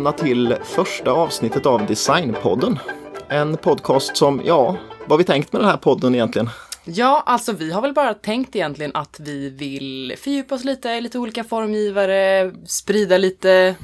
[0.00, 2.78] välkomna till första avsnittet av Designpodden.
[3.28, 6.50] En podcast som, ja, vad har vi tänkt med den här podden egentligen?
[6.84, 11.18] Ja, alltså vi har väl bara tänkt egentligen att vi vill fördjupa oss lite lite
[11.18, 13.74] olika formgivare, sprida lite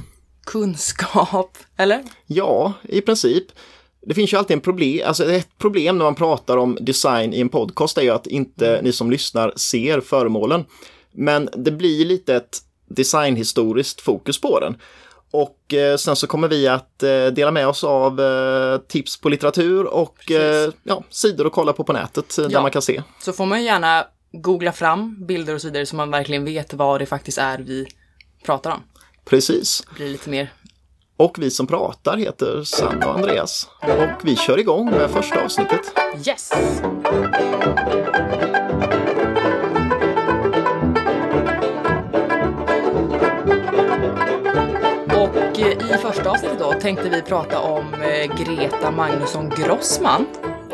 [0.45, 2.03] kunskap, eller?
[2.25, 3.45] Ja, i princip.
[4.01, 7.41] Det finns ju alltid en problem, alltså ett problem när man pratar om design i
[7.41, 10.65] en podcast är ju att inte ni som lyssnar ser föremålen.
[11.11, 12.57] Men det blir lite ett
[12.89, 14.77] designhistoriskt fokus på den.
[15.31, 19.29] Och eh, sen så kommer vi att eh, dela med oss av eh, tips på
[19.29, 22.61] litteratur och eh, ja, sidor att kolla på på nätet där Ja.
[22.61, 23.01] man kan se.
[23.21, 27.01] Så får man gärna googla fram bilder och så vidare så man verkligen vet vad
[27.01, 27.87] det faktiskt är vi
[28.45, 28.83] pratar om.
[29.25, 29.83] Precis.
[29.89, 30.53] Det blir lite mer
[31.17, 33.69] Och vi som pratar heter Sanna och Andreas.
[33.81, 35.81] Och vi kör igång med första avsnittet.
[36.27, 36.51] yes!
[45.57, 50.25] Och eh, i första avsnittet då tänkte vi prata om eh, Greta Magnusson Grossman.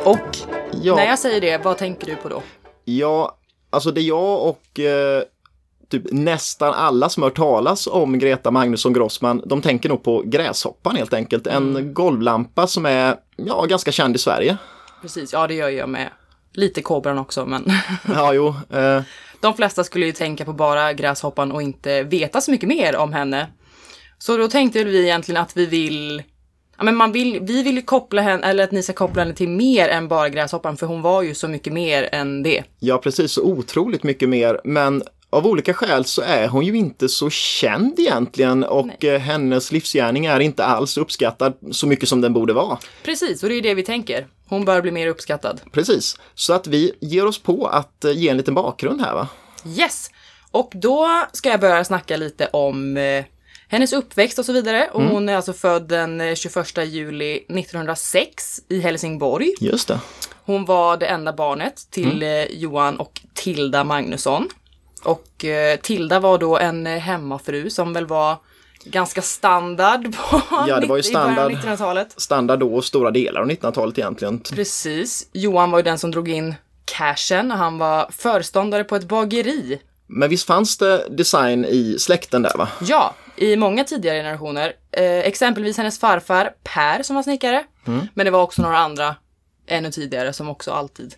[0.03, 0.37] Och
[0.71, 2.41] Ja, när jag säger det, vad tänker du på då?
[2.85, 3.37] ja
[3.69, 5.23] alltså det jag och eh,
[5.89, 10.95] typ nästan alla som hört talas om Greta Magnusson Grossman, de tänker nog på Gräshoppan
[10.95, 11.47] helt enkelt.
[11.47, 14.57] En golvlampa som är ja, ganska känd i Sverige.
[15.01, 16.09] Precis, ja det gör jag med.
[16.53, 17.71] Lite Kobran också, men
[18.13, 18.55] Ja, jo.
[18.77, 19.01] Eh,
[19.39, 23.13] de flesta skulle ju tänka på bara Gräshoppan och inte veta så mycket mer om
[23.13, 23.47] henne.
[24.25, 26.23] Så då tänkte vi egentligen att vi vill
[26.77, 29.35] Ja, men man vill, vi vill ju koppla henne, eller att ni ska koppla henne
[29.35, 32.63] till mer än bara Gräshoppan, för hon var ju så mycket mer än det.
[32.79, 33.31] ja, precis.
[33.31, 34.61] Så otroligt mycket mer.
[34.63, 39.71] Men av olika skäl så är hon ju inte så känd egentligen och eh, hennes
[39.71, 42.77] livsgärning är inte alls uppskattad så mycket som den borde vara.
[43.03, 44.27] Precis, och det är det vi tänker.
[44.47, 45.61] Hon bör bli mer uppskattad.
[45.71, 46.15] Precis.
[46.35, 49.27] Så att vi ger oss på att eh, ge en liten bakgrund här va?
[49.65, 50.09] Yes!
[50.51, 53.25] Och då ska jag börja snacka lite om eh,
[53.73, 54.89] hennes uppväxt och så vidare.
[54.93, 59.53] Och hon är alltså född den eh, 21 juli 1906 i Helsingborg.
[59.59, 59.99] Just det.
[60.45, 64.49] Hon var det enda barnet till eh, Johan och Tilda Magnusson.
[65.03, 68.37] Och eh, Tilda var då en eh, hemmafru som väl var
[68.85, 71.51] ganska standard på Ja, det var ju 90 i början av standard.
[71.51, 72.13] 1900-talet.
[72.17, 74.39] Standard då och stora delar av 1900-talet egentligen.
[74.39, 75.27] Precis.
[75.33, 76.55] Johan var ju den som drog in
[76.85, 79.79] cashen och han var föreståndare på ett bageri.
[80.07, 82.67] Men visst fanns det design i släkten där va?
[82.81, 84.73] Ja, i många tidigare generationer.
[84.91, 87.63] Eh, exempelvis hennes farfar Per som var snickare.
[88.13, 89.15] Men det var också några andra
[89.67, 91.15] ännu tidigare som också alltid.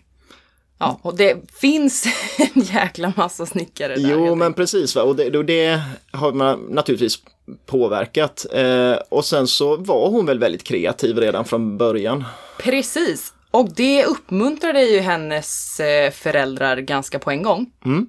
[0.78, 2.06] Ja, och det finns
[2.38, 4.09] en jäkla massa snickare där.
[4.09, 4.96] Jo, men precis.
[4.96, 5.03] Va?
[5.03, 5.81] Och det, det
[6.12, 7.20] har man naturligtvis
[7.66, 8.46] påverkat.
[8.53, 12.24] Eh, och sen så var hon väl väldigt kreativ redan från början.
[12.59, 13.34] Precis.
[13.52, 17.72] Och det uppmuntrade ju hennes eh, föräldrar ganska på en gång.
[17.86, 18.08] Mm.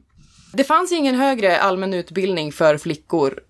[0.53, 3.41] Det fanns ingen högre allmän utbildning för flickor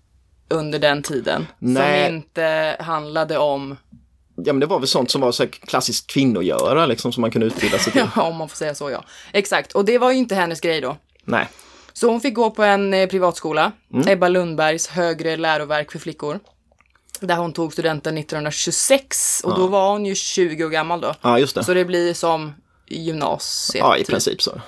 [0.49, 1.47] under den tiden.
[1.59, 2.07] Nej.
[2.07, 3.77] Som inte handlade om,
[4.45, 7.47] Ja, men det var väl sånt som var så klassiskt kvinnogöra liksom som man kunde
[7.47, 8.07] utbilda sig till.
[8.15, 9.03] ja, om man får säga så ja.
[9.31, 10.97] Exakt, och det var ju inte hennes grej då.
[11.23, 11.47] Nej.
[11.93, 14.07] Så hon fick gå på en eh, privatskola, Mm.
[14.07, 16.39] Ebba Lundbergs högre läroverk för flickor.
[17.19, 21.13] Där hon tog studenten 1926 och då var hon ju 20 år gammal då.
[21.21, 21.63] Ja, just det.
[21.63, 22.53] Så det blir som
[22.87, 23.83] gymnasiet.
[23.83, 24.07] Ja, i typ.
[24.07, 24.61] princip så.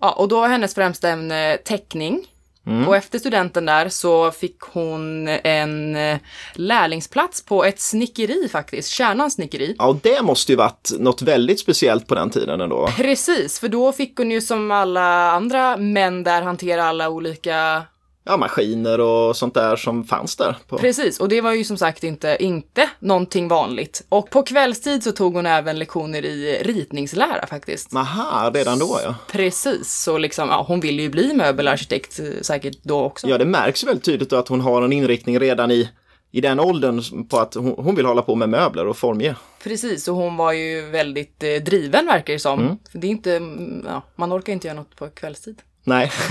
[0.00, 2.26] Ja, och då var hennes främsta ämne teckning.
[2.66, 2.88] Mm.
[2.88, 6.18] Och efter studenten där så fick hon en eh,
[6.54, 9.74] lärlingsplats på ett snickeri faktiskt, Kärnans snickeri.
[9.78, 12.88] Ja, och det måste ju varit något väldigt speciellt på den tiden ändå.
[12.96, 17.82] Precis, för då fick hon ju som alla andra män där hantera alla olika
[18.26, 20.56] Ja, maskiner och sånt där som fanns där.
[20.68, 20.78] På...
[20.78, 24.06] Precis, och det var ju som sagt inte, inte någonting vanligt.
[24.08, 27.96] Och på kvällstid så tog hon även lektioner i ritningslära faktiskt.
[27.96, 29.14] Aha, redan då ja.
[29.32, 33.28] Precis, så liksom, ja, hon ville ju bli möbelarkitekt eh, säkert då också.
[33.28, 35.90] Ja, det märks ju väldigt tydligt att hon har en inriktning redan i,
[36.30, 39.36] i den åldern på att hon, hon vill hålla på med möbler och formge.
[39.62, 42.60] Precis, och hon var ju väldigt eh, driven verkar det som.
[42.60, 42.78] Mm.
[42.92, 45.62] Det är inte, mm, ja, man orkar inte göra något på kvällstid.
[45.84, 46.12] Nej,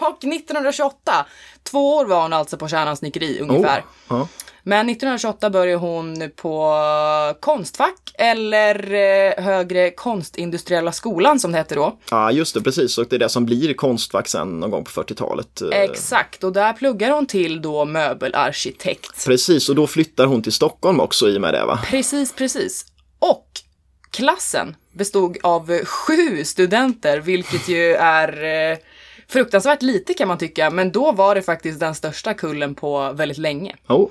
[0.00, 1.26] och 1928,
[1.62, 3.80] två år var hon alltså på Kärnans snickeri ungefär.
[3.80, 4.28] Oh, ja.
[4.62, 6.74] Men 1928 började hon på
[7.40, 11.98] Konstfack eller eh, Högre Konstindustriella skolan som det hette då.
[12.10, 12.98] ja, just det, precis.
[12.98, 15.60] Och det är det som blir Konstfack sen någon gång på 40-talet.
[15.62, 19.26] Eh, Exakt, och där pluggar hon till då möbelarkitekt.
[19.26, 21.78] Precis, och då flyttar hon till Stockholm också i och med det va?
[21.84, 22.84] Precis, precis.
[24.10, 28.78] Klassen bestod av sju studenter, vilket ju är eh,
[29.28, 33.38] fruktansvärt lite kan man tycka, men då var det faktiskt den största kullen på väldigt
[33.38, 33.76] länge.
[33.88, 34.10] Oh,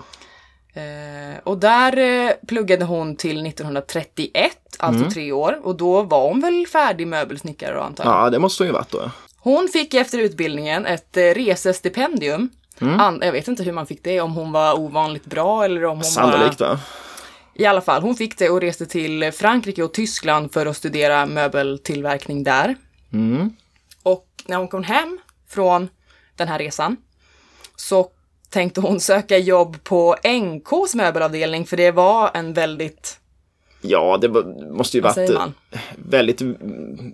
[0.73, 6.41] Eh, och där eh, pluggade hon till 1931, alltså tre år, och då var hon
[6.41, 8.13] väl färdig möbelsnickare då antar jag.
[8.13, 9.11] ja, det måste hon ju varit då.
[9.37, 12.49] Hon fick efter utbildningen ett eh, resestipendium
[12.99, 15.97] An- jag vet inte hur man fick det, om hon var ovanligt bra eller om
[15.97, 16.69] hon Sannolikt bara...
[16.69, 16.79] va?
[17.59, 21.25] I alla fall, hon fick det och reste till Frankrike och Tyskland för att studera
[21.25, 22.75] möbeltillverkning där.
[23.13, 23.49] Mm.
[24.03, 25.89] Och när hon kom hem från
[26.35, 26.97] den här resan
[27.75, 28.09] så
[28.49, 33.19] tänkte hon söka jobb på NKs möbelavdelning för det var en väldigt,
[33.81, 34.29] Ja, det
[34.71, 35.45] måste ju varit eh,
[35.95, 36.41] väldigt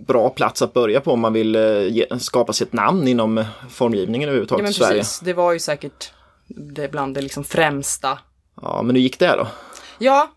[0.06, 3.46] bra plats att börja på om man vill eh, skapa sig ett namn inom eh,
[3.70, 4.98] formgivningen Ja överhuvudtaget men i Sverige.
[4.98, 6.12] precis, det var ju säkert
[6.46, 8.18] det bland det liksom främsta.
[8.62, 9.46] Ja, men hur gick det då?
[9.98, 10.33] Ja,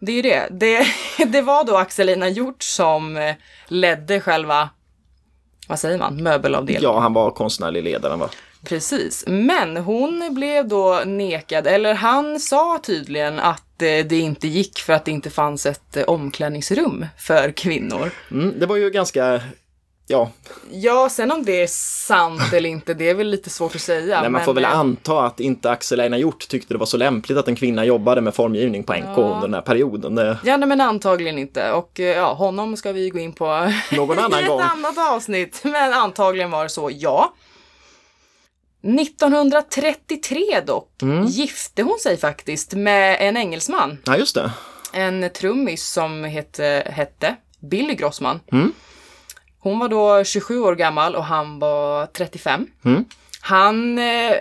[0.00, 0.48] det är ju det.
[0.50, 0.86] Det,
[1.26, 3.34] det var då Axelina Hjort som eh,
[3.68, 4.68] ledde själva,
[5.68, 6.82] vad säger man, möbelavdelningen.
[6.82, 8.28] Ja, han var konstnärlig ledaren va?
[8.64, 14.78] Precis, men hon blev då nekad, eller han sa tydligen att eh, det inte gick
[14.78, 18.10] för att det inte fanns ett eh, omklädningsrum för kvinnor.
[18.30, 19.40] Mm, det var ju ganska,
[20.10, 20.30] ja,
[20.70, 21.66] Ja, sen om det är
[22.06, 24.14] sant eller inte, det är väl lite svårt att säga.
[24.20, 26.86] nej, man men, får väl eh, anta att inte Axel Einar Hjort tyckte det var
[26.86, 30.14] så lämpligt att en kvinna jobbade med formgivning på NK under den här perioden.
[30.14, 31.72] Det, Ja, nej, men antagligen inte.
[31.72, 34.60] Och eh, ja, honom ska vi gå in på Någon annan i gång.
[34.60, 35.60] ett annat avsnitt.
[35.64, 37.34] Men antagligen var det så, ja.
[38.82, 41.26] 1933 dock Mm.
[41.26, 43.98] gifte hon sig faktiskt med en engelsman.
[44.04, 44.50] ja, just det.
[44.92, 48.40] En trummis som hette, hette Billy Grossman.
[48.52, 48.72] Mm.
[49.60, 52.66] Hon var då 27 år gammal och han var 35.
[52.84, 53.04] Mm.
[53.40, 54.32] Han eh,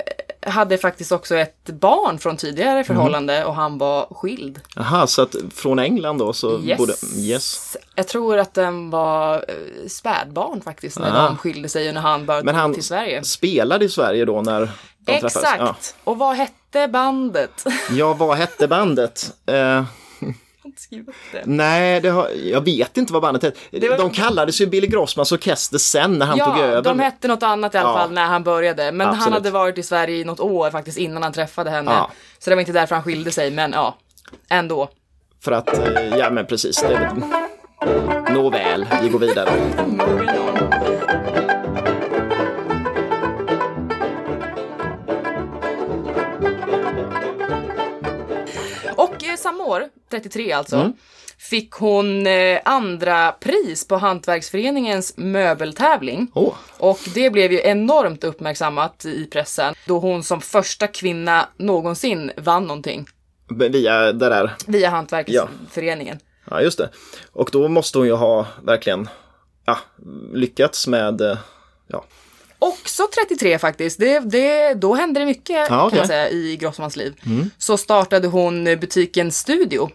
[0.41, 3.47] hade faktiskt också ett barn från tidigare förhållande Mm.
[3.47, 4.59] och han var skild.
[4.75, 6.77] Jaha, så att från England då så Yes.
[6.77, 7.77] borde, yes.
[7.95, 11.25] Jag tror att den var eh, spädbarn faktiskt när Ah.
[11.27, 13.23] de skilde sig och när han började Men han till Sverige.
[13.23, 14.69] spelade i Sverige då när
[14.99, 15.33] de Exakt!
[15.41, 15.95] träffades?
[16.03, 17.63] Och vad hette bandet?
[17.65, 17.71] Ja.
[17.91, 19.33] ja, vad hette bandet?
[19.45, 19.83] Eh,
[20.77, 21.41] Skriv upp det.
[21.45, 23.89] nej, det har, jag vet inte vad bandet hette.
[23.89, 26.81] var- De kallades ju Billy Grossmans orkester sen när han tog Ja, över.
[26.81, 27.97] de hette något annat i alla Ja.
[27.97, 28.91] fall när han började.
[28.91, 29.33] Men han Absolut.
[29.33, 31.91] hade varit i Sverige i något år faktiskt innan han träffade henne.
[31.91, 32.11] Ja.
[32.39, 33.95] Så det var inte därför han skilde sig, men ja,
[34.49, 34.89] ändå.
[35.43, 36.81] För att, eh, ja men precis.
[36.81, 37.11] Det,
[38.33, 39.49] nåväl, vi går vidare.
[49.39, 50.93] Samma år, 33 alltså, Mm.
[51.37, 56.31] fick hon eh, andra pris på Hantverksföreningens möbeltävling.
[56.33, 62.31] Åh, Och det blev ju enormt uppmärksammat i pressen då hon som första kvinna någonsin
[62.37, 63.05] vann någonting
[63.49, 64.55] via det där.
[64.67, 66.19] via Hantverksföreningen.
[66.51, 66.89] Ja, just det.
[67.31, 69.09] Och då måste hon ju ha verkligen
[69.65, 69.77] ja,
[70.33, 71.37] lyckats med, eh,
[71.87, 72.03] ja,
[72.59, 73.99] Också 33 faktiskt.
[73.99, 75.97] Det, det, då hände det mycket Ja, kan okej.
[75.99, 77.13] jag säga i Grossmans liv.
[77.57, 79.89] Så startade hon butiken Studio.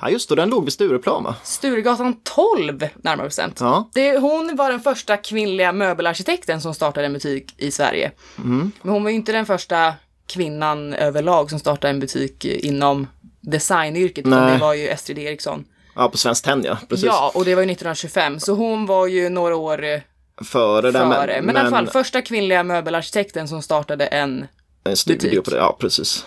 [0.00, 1.34] ja just det, den låg vid Stureplan va?
[1.44, 3.60] Sturegatan 12 närmare bestämt.
[3.60, 8.10] Ja, Det, hon var den första kvinnliga möbelarkitekten som startade en butik i Sverige.
[8.38, 8.72] Mm.
[8.82, 9.94] Men hon var ju inte den första
[10.26, 13.06] kvinnan överlag som startade en butik inom
[13.40, 14.26] designyrket.
[14.26, 14.52] utan.
[14.52, 15.64] Det var ju Estrid Eriksson.
[15.94, 17.04] ja på Svenskt Tenn ja, precis.
[17.06, 18.40] Ja, och det var ju 1925.
[18.40, 20.00] Så hon var ju några år
[20.40, 21.42] eh, Före där, före.
[21.42, 24.46] Men, i alla fall första kvinnliga möbelarkitekten som startade en
[24.84, 25.44] en studio butik.
[25.44, 26.26] på det, ja precis.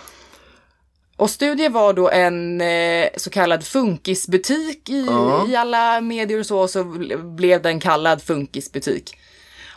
[1.16, 5.48] Och Studie var då en eh, så kallad funkisbutik i, Ja.
[5.50, 6.84] i alla medier och så, så
[7.38, 9.18] blev den kallad funkisbutik.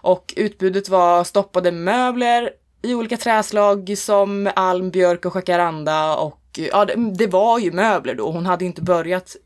[0.01, 2.51] Och utbudet var stoppade möbler
[2.83, 6.41] i olika träslag som alm, björk och jacaranda och
[6.73, 8.31] ja, det, det var ju möbler då.
[8.31, 9.37] Hon hade inte börjat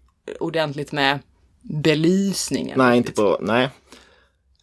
[0.41, 1.19] ordentligt med
[1.63, 2.79] belysningen.
[2.79, 3.69] Nej, inte på, nej.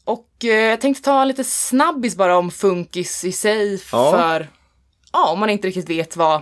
[0.08, 4.12] Och eh, jag tänkte ta en lite snabbis bara om funkis i sig Ja.
[4.12, 4.48] för,
[5.14, 6.42] ja, om man inte riktigt vet vad,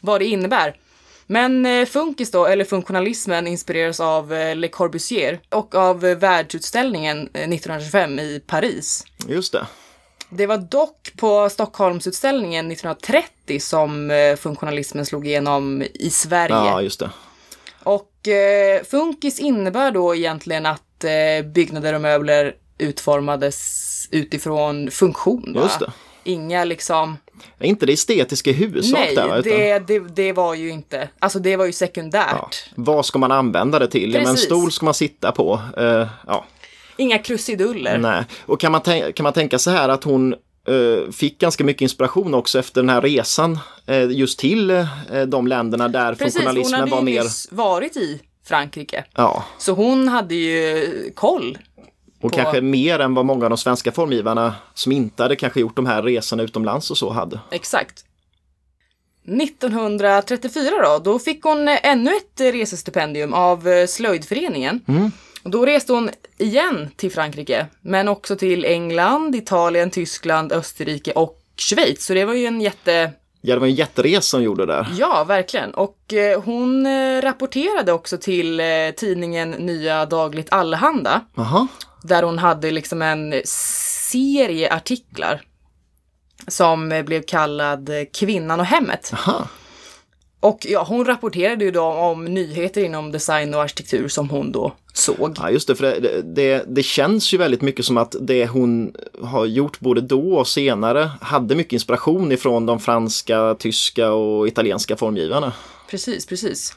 [0.00, 0.76] vad det innebär.
[1.26, 7.40] Men eh, funkis då, eller funktionalismen, inspireras av eh, Le Corbusier och av världsutställningen eh,
[7.40, 9.04] 1925 i Paris.
[9.28, 9.66] Just det.
[10.30, 16.54] Det var dock på Stockholmsutställningen 1930 som funktionalismen slog igenom i Sverige.
[16.54, 17.10] Ja, just det.
[17.82, 18.12] Och
[18.90, 21.04] funkis innebär då egentligen att
[21.54, 25.52] byggnader och möbler utformades utifrån funktion.
[25.54, 25.62] va?
[25.62, 25.92] Just det.
[26.24, 27.16] Inga liksom,
[27.60, 29.38] Inte det estetiska i huvudsak nej, där?
[29.38, 31.72] Utan, det, det, det var ju inte, alltså det var ju ja.
[31.74, 32.64] sekundärt.
[32.74, 34.12] Vad ska man använda det till?
[34.14, 34.46] Ja, men en Precis.
[34.46, 35.60] stol ska man sitta på.
[35.76, 36.44] Eh, ja,
[36.96, 37.98] Inga krusiduller.
[37.98, 38.24] nej.
[38.46, 38.80] Och kan man,
[39.14, 40.32] kan man tänka så här att hon
[40.68, 44.86] eh, fick ganska mycket inspiration också efter den här resan eh, just till
[45.26, 47.22] de länderna där Precis, hon funktionalismen hade var ju mer...
[47.22, 49.04] nyss varit i Frankrike.
[49.14, 51.58] Ja, Så hon hade ju koll.
[52.26, 55.60] Och på- kanske mer än vad många av de svenska formgivarna som inte hade kanske
[55.60, 57.40] gjort de här resorna utomlands och så hade.
[57.50, 58.04] Exakt.
[59.40, 64.80] 1934 då, då fick hon ännu ett resestipendium av eh, Slöjdföreningen.
[65.42, 71.40] Och då reste hon igen till Frankrike, men också till England, Italien, Tyskland, Österrike och
[71.56, 72.06] Schweiz.
[72.06, 73.12] Så det var ju en jätte...
[73.46, 74.86] Ja, det var en jätteresa hon gjorde där.
[74.98, 75.74] Ja, verkligen.
[75.74, 81.20] Och eh, hon eh, rapporterade också till eh, tidningen Nya Dagligt Allehanda.
[81.34, 81.66] Jaha.
[82.02, 85.42] Där hon hade liksom en serie artiklar.
[86.48, 89.10] Som eh, blev kallad eh, Kvinnan och hemmet.
[89.12, 89.48] Aha.
[90.40, 94.72] Och ja, hon rapporterade ju då om nyheter inom design och arkitektur som hon då
[94.92, 95.36] såg.
[95.38, 98.92] Ja, just det, för det, det, det känns ju väldigt mycket som att det hon
[99.22, 104.96] har gjort både då och senare hade mycket inspiration ifrån de franska, tyska och italienska
[104.96, 105.52] formgivarna.
[105.90, 106.76] Precis, precis.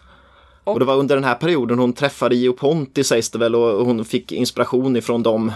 [0.63, 3.85] Och det var under den här perioden hon träffade Gio Ponti sägs det väl och
[3.85, 5.51] hon fick inspiration ifrån dem,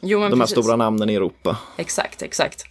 [0.00, 0.50] Jo, de här precis.
[0.64, 1.56] stora namnen i Europa.
[1.76, 2.64] Exakt, exakt.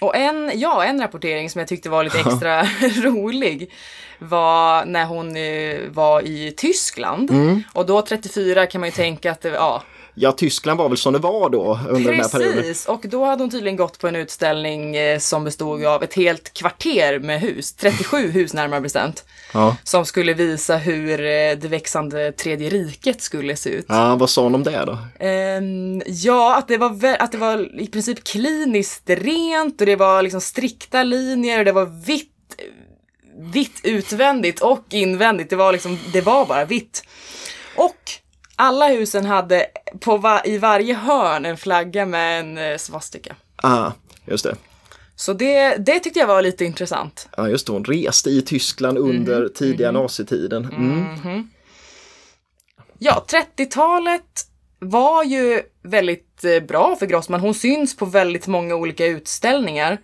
[0.00, 2.62] Och en, ja, en rapportering som jag tyckte var lite extra
[3.02, 3.70] rolig
[4.18, 7.30] var när hon eh, var i Tyskland.
[7.30, 7.62] Mm.
[7.72, 9.82] Och då 34 kan man ju tänka att det, ja,
[10.22, 12.56] Ja, Tyskland var väl som det var då under den här perioden.
[12.56, 16.14] Precis, och då hade hon tydligen gått på en utställning eh, som bestod av ett
[16.14, 19.24] helt kvarter med hus, 37 hus närmare bestämt,
[19.54, 19.76] Ja.
[19.84, 23.84] som skulle visa hur eh, det växande tredje riket skulle se ut.
[23.88, 24.98] ja, vad sa hon om det då?
[25.26, 30.22] Ehm, ja, att det, var att det var i princip kliniskt rent och det var
[30.22, 32.30] liksom strikta linjer och det var vitt,
[33.52, 35.50] vitt utvändigt och invändigt.
[35.50, 37.04] Det var liksom, det var bara vitt.
[37.76, 37.96] Och
[38.60, 39.66] alla husen hade
[40.00, 43.36] på va- i varje hörn en flagga med en eh, svastika.
[43.56, 43.92] Ah,
[44.26, 44.56] just det.
[45.16, 47.28] Så det, det tyckte jag var lite intressant.
[47.36, 47.72] Ja, just det.
[47.72, 50.64] Hon reste i Tyskland under tidiga nazitiden.
[50.64, 51.48] Mm.
[52.98, 54.22] Ja, 30-talet
[54.78, 57.40] var ju väldigt eh, bra för Grossman.
[57.40, 59.98] Hon syns på väldigt många olika utställningar.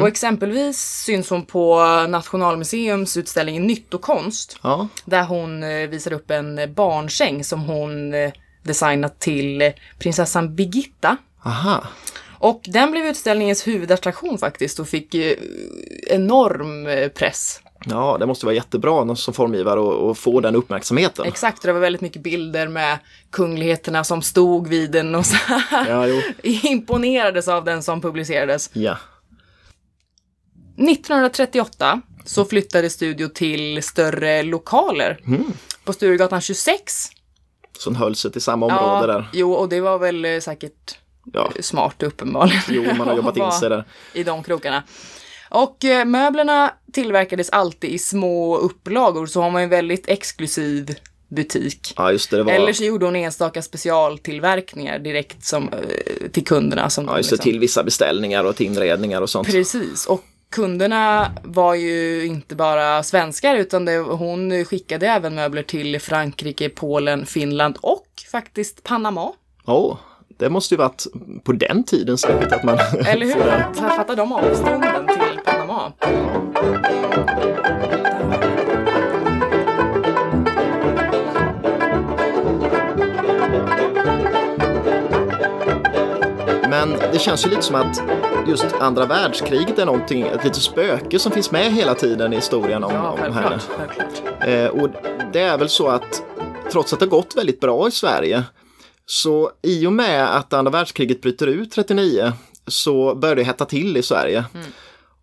[0.00, 4.58] Och exempelvis syns hon på Nationalmuseums utställning Nyttokonst.
[4.62, 10.54] Ja, Där hon eh, visar upp en barnsäng som hon eh, designat till eh, prinsessan
[10.54, 11.16] Birgitta.
[11.44, 11.84] aha.
[12.38, 15.14] Och den blev utställningens huvudattraktion faktiskt och fick
[16.06, 17.60] enorm press.
[17.84, 21.26] Ja, det måste vara jättebra som formgivare och, och få den uppmärksamheten.
[21.26, 22.98] Exakt, det var väldigt mycket bilder med
[23.30, 25.36] kungligheterna som stod vid den och så.
[25.88, 26.06] Ja,
[26.42, 28.70] imponerades av den som publicerades.
[28.72, 28.96] Ja.
[30.76, 35.18] 1938 så flyttade Studio till större lokaler
[35.84, 37.08] på Sturegatan 26.
[37.78, 39.28] Som höll sig till samma område där.
[39.32, 40.98] Jo, och det var väl eh, säkert
[41.32, 41.52] Ja.
[41.60, 42.62] smart uppenbarligen.
[42.68, 43.84] Jo, man har jobbat in sig där.
[44.12, 44.82] I de krokarna.
[45.50, 50.94] Och eh, möblerna tillverkades alltid i små upplagor, så har man en väldigt exklusiv
[51.28, 51.92] butik.
[51.96, 52.36] Ja, just det.
[52.36, 52.52] det var...
[52.52, 56.90] Eller så gjorde hon enstaka specialtillverkningar direkt som, eh, till kunderna.
[56.90, 57.34] Som Ja, just det.
[57.36, 59.48] liksom- Till vissa beställningar och till inredningar och sånt.
[59.48, 66.00] Precis, och kunderna var ju inte bara svenskar utan det, hon skickade även möbler till
[66.00, 69.32] Frankrike, Polen, Finland och faktiskt Panama.
[69.66, 69.96] Åh,
[70.38, 71.06] det måste ju varit
[71.44, 72.78] på den tiden säkert att man...
[73.06, 73.32] Eller hur?
[73.32, 73.66] får det.
[73.74, 75.92] Fatt- Fatta de avstånden till Panama.
[86.86, 88.02] Men det känns ju lite som att
[88.48, 92.84] just andra världskriget är någonting, ett litet spöke som finns med hela tiden i historien
[92.84, 93.58] om, Ja, om henne.
[94.40, 94.90] Eh, och
[95.32, 96.22] det är väl så att
[96.72, 98.42] trots att det gått väldigt bra i Sverige
[99.06, 102.32] så i och med att andra världskriget bryter ut 39
[102.66, 104.44] så börjar det hetta till i Sverige.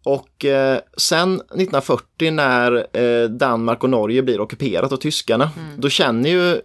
[0.04, 6.30] Och eh, sen 1940 när eh, Danmark och Norge blir ockuperat av tyskarna, då känner
[6.30, 6.62] ju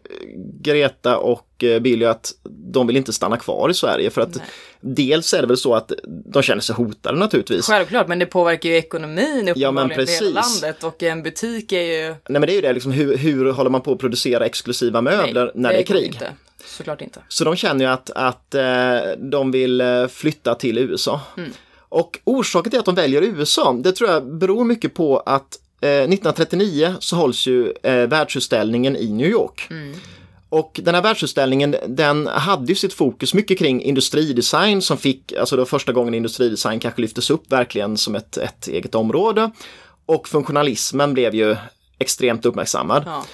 [0.61, 4.45] Greta och Billy att de vill inte stanna kvar i Sverige för att Nej.
[4.81, 7.67] dels är det väl så att de känner sig hotade naturligtvis.
[7.67, 11.81] Självklart, men det påverkar ju ekonomin Ja, men för hela landet och en butik är
[11.81, 12.09] ju...
[12.09, 15.01] Nej men det är ju det, liksom, hur, hur håller man på att producera exklusiva
[15.01, 16.07] möbler när det är krig?
[16.07, 16.33] Inte.
[16.67, 17.21] Såklart inte.
[17.29, 21.21] Så de känner ju att, att eh, de vill eh, flytta till USA.
[21.89, 25.89] Och orsaken till att de väljer USA, det tror jag beror mycket på att eh,
[25.89, 29.69] 1939 så hålls ju eh, världsutställningen i New York.
[30.49, 35.57] Och den här världsutställningen den hade ju sitt fokus mycket kring industridesign som fick, alltså
[35.57, 39.51] det var första gången industridesign kanske lyftes upp verkligen som ett, ett eget område.
[40.07, 41.57] Och funktionalismen blev ju
[41.99, 43.03] extremt uppmärksammad.
[43.07, 43.25] Ja.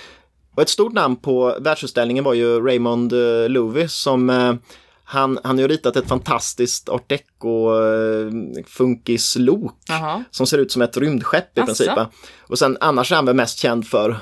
[0.54, 4.54] Och ett stort namn på världsutställningen var ju Raymond eh, Loewy som eh,
[5.04, 8.32] han, han har ju ritat ett fantastiskt art deco eh,
[8.66, 9.76] funkislok
[10.30, 11.66] som ser ut som ett rymdskepp i Asså?
[11.66, 11.90] princip.
[12.40, 14.16] Och sen annars är han väl mest känd för,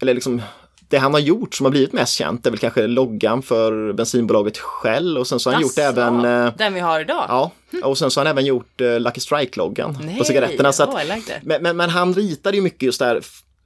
[0.00, 0.42] eller liksom
[0.92, 4.58] det han har gjort som har blivit mest känt är väl kanske loggan för bensinbolaget
[4.58, 7.24] Shell och sen så har han gjort Asså, även eh, Den vi har idag?
[7.28, 7.50] Ja,
[7.84, 10.72] och sen så har han även gjort eh, Lucky Strike-loggan på cigaretterna.
[10.72, 13.20] Så att, oh, like men, men, men han ritade ju mycket just där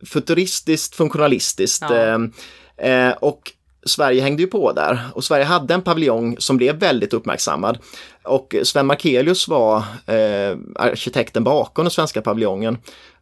[0.06, 1.84] futuristiskt, funktionalistiskt.
[1.90, 1.96] Ja.
[1.96, 3.52] Eh, eh, och
[3.86, 7.78] Sverige hängde ju på där och Sverige hade en paviljong som blev väldigt uppmärksammad.
[8.22, 12.78] Och Sven Markelius var eh, arkitekten bakom den svenska paviljongen.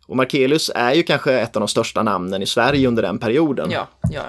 [0.06, 3.70] Och Markelius är ju kanske ett av de största namnen i Sverige under den perioden.
[3.70, 4.22] Ja, ja.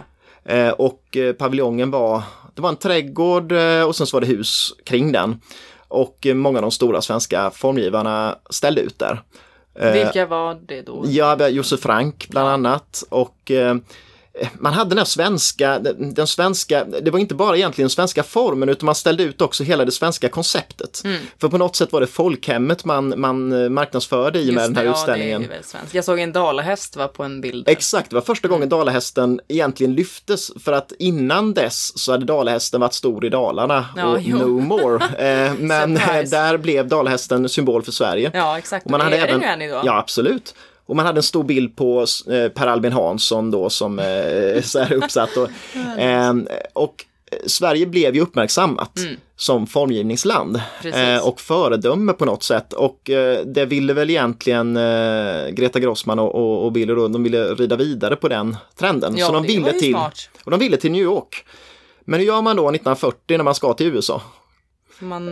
[0.46, 4.28] Eh, och eh, paviljongen var, det var en trädgård eh, och sen så var det
[4.28, 5.42] hus kring den.
[5.88, 9.22] Och många av de stora svenska formgivarna ställde ut där.
[9.94, 11.04] Vilka var det då?
[11.08, 13.52] Ja, Josef Frank bland annat och
[14.54, 18.24] man hade den här svenska, den, den svenska, det var inte bara egentligen den svenska
[18.24, 21.02] formen utan man ställde ut också hela det svenska konceptet.
[21.06, 21.22] Mm.
[21.42, 24.68] För på något sätt var det folkhemmet man, man eh, marknadsförde i och med Just
[24.68, 25.42] den här det, utställningen.
[25.42, 25.94] Ja, det svenskt.
[25.94, 27.66] Jag såg en dalahäst var på en bild.
[27.66, 27.72] där.
[27.72, 32.82] Exakt, det var första gången dalahästen egentligen lyftes för att innan dess så hade dalahästen
[32.82, 34.38] varit stor i Dalarna Ja, och jo.
[34.38, 35.06] no more.
[35.26, 38.32] Eh, men eh, där blev dalahästen symbol för Sverige.
[38.34, 38.86] Ja, exakt.
[38.86, 39.82] Och man hade är även, det nu än idag?
[39.86, 40.56] Ja, absolut.
[40.86, 44.80] Och man hade en stor bild på eh, Per Albin Hansson då som eh, så
[44.80, 45.38] här uppsatt.
[45.38, 45.50] Och,
[46.00, 46.34] eh,
[46.74, 48.92] och eh, Sverige blev ju uppmärksammat
[49.38, 50.62] som formgivningsland Mm.
[50.82, 51.28] Precis.
[51.28, 52.74] och föredöme på något sätt.
[52.74, 53.00] Och
[53.46, 54.74] det ville väl egentligen
[55.56, 59.18] Greta Grossman och, och, och Billy de ville rida vidare på den trenden.
[59.18, 60.30] Ja, Så de ville, till, smart.
[60.44, 61.46] och de ville till New York.
[62.06, 64.22] Men hur gör man då 1940 när man ska till USA?
[65.00, 65.28] Man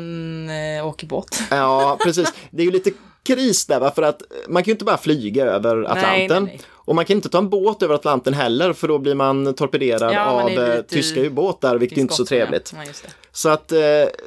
[0.50, 1.42] eh, åker båt.
[1.50, 2.34] Ja, precis.
[2.52, 2.92] Det är ju lite
[3.24, 3.92] kris där, va?
[3.96, 6.44] för att man kan ju inte bara flyga över Atlanten.
[6.44, 6.62] nej, nej.
[6.86, 10.14] Och man kan inte ta en båt över Atlanten heller, för då blir man torpederad
[10.14, 12.74] Ja, man av är eh, tyska ubåtar, vilket i inte är så trevligt.
[12.78, 12.84] Ja.
[13.32, 13.80] Så att eh,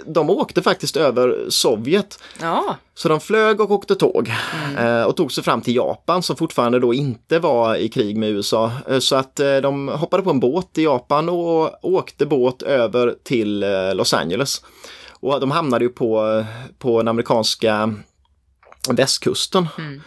[0.06, 2.18] de åkte faktiskt över Sovjet.
[2.40, 4.32] ja, Så de flög och åkte tåg
[4.68, 4.86] Mm.
[5.00, 8.30] eh, och tog sig fram till Japan som fortfarande då inte var i krig med
[8.30, 8.72] USA.
[8.88, 13.14] Eh, Så att eh, de hoppade på en båt i Japan och åkte båt över
[13.24, 14.62] till eh, Los Angeles.
[15.20, 16.44] Och de hamnade ju på,
[16.78, 17.94] på den amerikanska
[18.94, 19.68] västkusten.
[19.78, 20.02] Mm.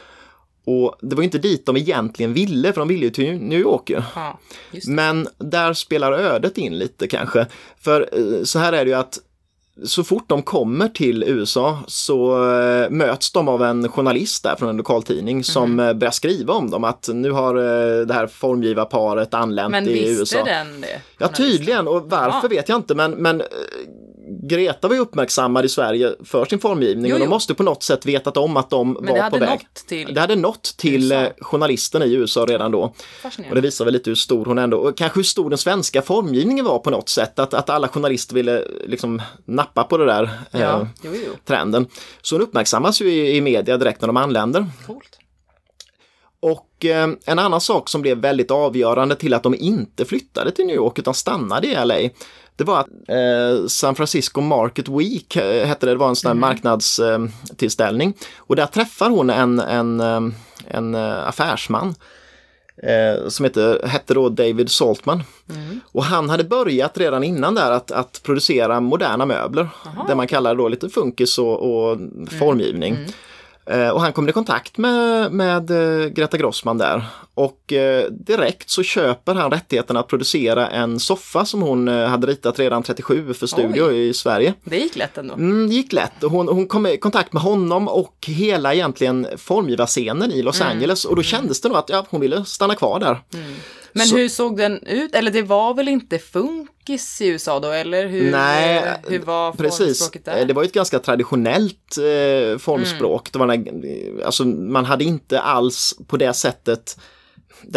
[0.66, 3.60] Och det var ju inte dit de egentligen ville, för de ville ju till New
[3.60, 4.02] York ju.
[4.16, 4.40] ja.
[4.88, 7.46] Men där spelar ödet in lite kanske.
[7.82, 9.20] För eh, så här är det ju att
[9.86, 14.70] så fort de kommer till USA så eh, möts de av en journalist där från
[14.70, 15.80] en lokaltidning som Mhm.
[15.80, 17.54] eh, börjar skriva om dem att nu har
[18.06, 20.44] det här formgivarparet anlänt Men i visste USA.
[20.44, 21.02] den det?
[21.18, 22.48] Ja tydligen och varför Ja.
[22.50, 23.42] vet jag inte men, men
[24.50, 27.30] Greta var ju uppmärksammad i Sverige för sin formgivning Jo, och de jo.
[27.30, 29.68] måste på något sätt vetat om att de Men var på väg.
[29.88, 31.16] till Det hade nått till USA.
[31.16, 32.94] eh, journalisten i USA redan då.
[33.50, 36.02] Och det visar väl lite hur stor hon ändå, och kanske hur stor den svenska
[36.02, 37.40] formgivningen var på något sätt.
[37.40, 41.32] Att, att alla journalister ville liksom nappa på det där eh, Ja, jo, jo.
[41.46, 41.88] trenden.
[42.22, 44.66] Så hon uppmärksammas ju i, i media direkt när de anländer.
[44.88, 45.16] Coolt.
[46.42, 50.66] Och eh, en annan sak som blev väldigt avgörande till att de inte flyttade till
[50.66, 51.96] New York utan stannade i LA.
[52.60, 56.28] Det var att eh, San Francisco Market Week eh, hette det, det var en sån
[56.28, 58.14] här marknadstillställning.
[58.38, 60.22] Och där träffar hon en, en, eh,
[60.68, 61.96] en eh, affärsman
[62.84, 65.24] eh, som heter, hette då David Saltman.
[65.92, 69.70] Och han hade börjat redan innan där att, att producera moderna möbler.
[70.08, 71.98] Det man kallar då lite funkis och, och
[72.40, 72.94] formgivning.
[72.94, 73.12] Eh,
[73.94, 78.84] Och han kommer i kontakt med, med eh, Greta Grossman där och eh, direkt så
[78.84, 83.48] köper han rättigheten att producera en soffa som hon eh, hade ritat redan 37 för
[83.48, 84.54] studio i Sverige.
[84.64, 85.34] Det gick lätt ändå.
[85.34, 90.32] Mm, det gick lätt hon, hon kom i kontakt med honom och hela egentligen formgivarscenen
[90.32, 93.22] i Los Angeles och då kändes det nog att ja, hon ville stanna kvar där.
[93.94, 95.16] Men Så- hur såg den ut?
[95.16, 97.68] Eller det var väl inte funkis i USA då?
[97.68, 100.38] Eller hur, Nej, hur var formspråket där?
[100.42, 103.32] Eh, det var ju ett ganska traditionellt eh, formspråk.
[103.32, 106.98] Det var den här, alltså, man hade inte alls på det sättet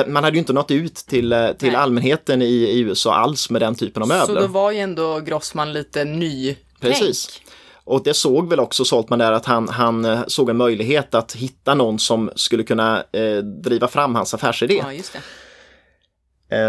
[0.06, 1.76] man hade ju inte nått ut till, eh, till Nej.
[1.76, 4.40] allmänheten i, i USA alls med den typen av Så möbler.
[4.40, 6.56] då var ju ändå Grossman lite ny.
[6.80, 7.40] Precis.
[7.84, 11.32] Och det såg väl också Saltman där att han, han eh, såg en möjlighet att
[11.32, 14.74] hitta någon som skulle kunna eh, driva fram hans affärsidé.
[14.74, 14.92] Ja.
[14.92, 15.00] Eh,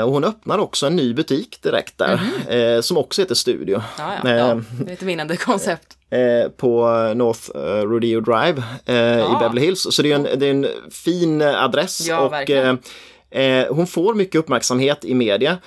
[0.04, 2.20] och hon öppnar också en ny butik direkt där
[2.50, 3.82] eh, som också heter Studio.
[3.98, 4.62] Ja, ja, Eh, ja.
[4.86, 5.88] Det är ett vinnande koncept.
[6.10, 9.38] eh, på North eh, Rodeo Drive eh, i Ja.
[9.40, 9.88] Beverly Hills.
[9.92, 12.80] Så det är en, det är en fin eh, adress Ja, och verkligen.
[13.32, 15.58] eh, eh, hon får mycket uppmärksamhet i media.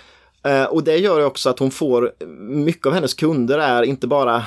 [0.45, 2.13] Eh, och det gör också att hon får,
[2.49, 4.43] mycket av hennes kunder är inte bara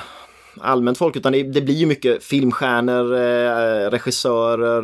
[0.60, 4.82] allmänt folk utan det, det blir ju mycket filmstjärnor, eh, regissörer,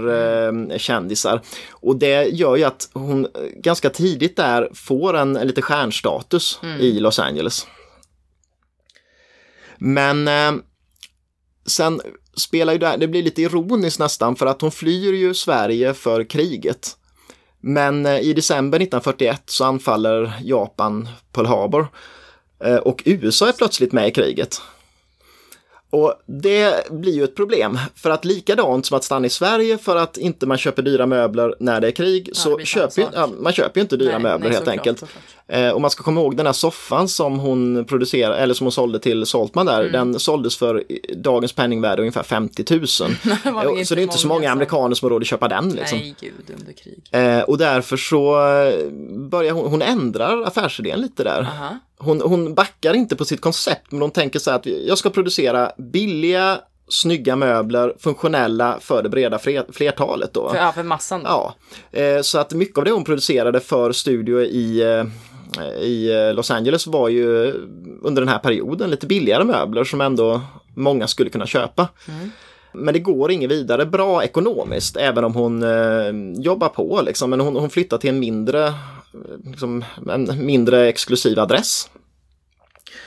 [0.72, 1.40] eh, kändisar.
[1.70, 6.60] Och det gör ju att hon eh, ganska tidigt där får en, en lite stjärnstatus
[6.80, 7.66] i Los Angeles.
[9.78, 10.52] Men eh,
[11.66, 12.00] sen
[12.36, 16.24] spelar ju det, det blir lite ironiskt nästan för att hon flyr ju Sverige för
[16.24, 16.96] kriget.
[17.60, 21.88] Men eh, i december 1941 så anfaller Japan Pearl Harbor
[22.64, 24.62] eh, och USA är plötsligt med i kriget.
[25.90, 29.96] Och det blir ju ett problem, för att likadant som att stanna i Sverige för
[29.96, 33.28] att inte man köper dyra möbler när det är krig, det så köper ju, ja,
[33.40, 35.02] man köper ju inte dyra Nej, möbler nej, helt enkelt.
[35.48, 38.72] Eh, och man ska komma ihåg den här soffan som hon producerade, eller som hon
[38.72, 39.92] sålde till Saltman där, Mm.
[39.92, 40.84] den såldes för
[41.16, 42.80] dagens penningvärde ungefär 50 000.
[43.44, 45.48] Det var Eh, så det är inte så många amerikaner som har råd att köpa
[45.48, 45.70] den.
[45.70, 45.98] Liksom.
[45.98, 47.02] Nej, gud, under krig.
[47.10, 48.90] Eh, och därför så eh,
[49.30, 51.40] börjar hon, hon ändrar affärsidén lite där.
[51.40, 51.78] Aha.
[51.98, 55.10] Hon, hon backar inte på sitt koncept, men hon tänker så här att jag ska
[55.10, 60.32] producera billiga, snygga möbler, funktionella för det breda fler- flertalet.
[60.34, 60.48] Då.
[60.50, 61.22] För, ja, för massan.
[61.22, 61.28] då.
[61.28, 61.54] Ja,
[62.00, 65.04] eh, så att mycket av det hon producerade för studio i, eh,
[65.82, 67.52] i eh, Los Angeles var ju
[68.02, 70.40] under den här perioden lite billigare möbler som ändå
[70.74, 71.88] många skulle kunna köpa.
[72.72, 77.00] Men det går inget vidare bra ekonomiskt, även om hon eh, jobbar på.
[77.04, 77.30] Liksom.
[77.30, 78.74] Men hon, hon flyttar till en mindre,
[79.44, 81.90] liksom, en mindre exklusiv adress.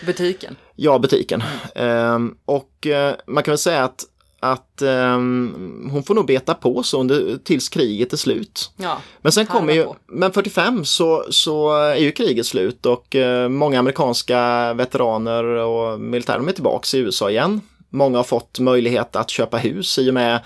[0.05, 0.55] Butiken.
[0.75, 1.43] Ja, butiken.
[1.75, 4.03] Ehm, och eh, man kan väl säga att,
[4.39, 8.71] att ehm, hon får nog beta på så under, tills kriget är slut.
[8.77, 9.01] Ja.
[9.21, 9.95] Men sen kommer ju, på.
[10.07, 16.49] men 45 så, så är ju kriget slut och eh, många amerikanska veteraner och militärer
[16.49, 17.61] är tillbaks i USA igen.
[17.89, 20.41] Många har fått möjlighet att köpa hus i och med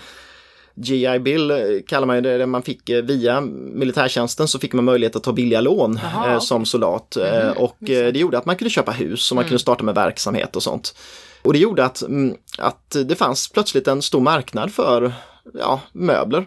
[0.74, 1.56] GI Bill eh,
[1.86, 5.60] kallar man det, man fick eh, via militärtjänsten så fick man möjlighet att ta billiga
[5.60, 6.30] lån eh.
[6.30, 9.48] Mhm, som soldat eh, och det gjorde att man kunde köpa hus och man Mm.
[9.48, 10.94] kunde starta med verksamhet och sånt.
[11.42, 15.12] Och det gjorde att, mm, att det fanns plötsligt en stor marknad för
[15.54, 16.46] ja, möbler.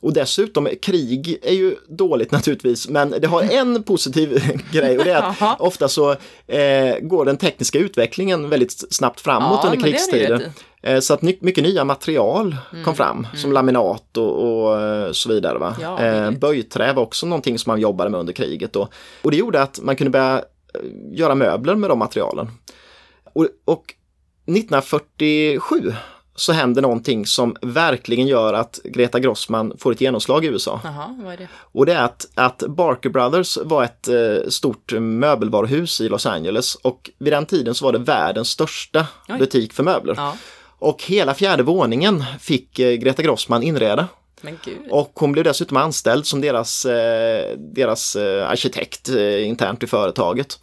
[0.00, 5.10] Och dessutom, krig är ju dåligt naturligtvis, men det har en positiv grej och det
[5.10, 6.10] är att ofta så
[6.46, 10.52] eh, går den tekniska utvecklingen väldigt snabbt framåt Ja, under krigstider.
[10.82, 15.58] Eh, så att mycket nya material kom fram, som laminat och, och eh, så vidare.
[15.58, 15.76] Va?
[15.80, 18.72] Ja, eh, böjträ var också någonting som man jobbade med under kriget.
[18.72, 18.88] Då.
[19.22, 20.42] Och det gjorde att man kunde börja eh,
[21.12, 22.50] göra möbler med de materialen.
[23.32, 23.94] Och, och
[24.46, 25.92] 1947
[26.38, 30.80] så händer någonting som verkligen gör att Greta Grossman får ett genomslag i USA.
[30.84, 31.48] Jaha, vad är det?
[31.54, 36.74] Och det är att, att Barker Brothers var ett eh, stort möbelvaruhus i Los Angeles
[36.74, 39.38] och vid den tiden så var det världens största Oj.
[39.38, 40.14] butik för möbler.
[40.16, 40.36] Ja,
[40.78, 44.08] Och hela fjärde våningen fick eh, Greta Grossman inreda.
[44.90, 50.58] Och hon blev dessutom anställd som deras, eh, deras eh, arkitekt eh, internt i företaget.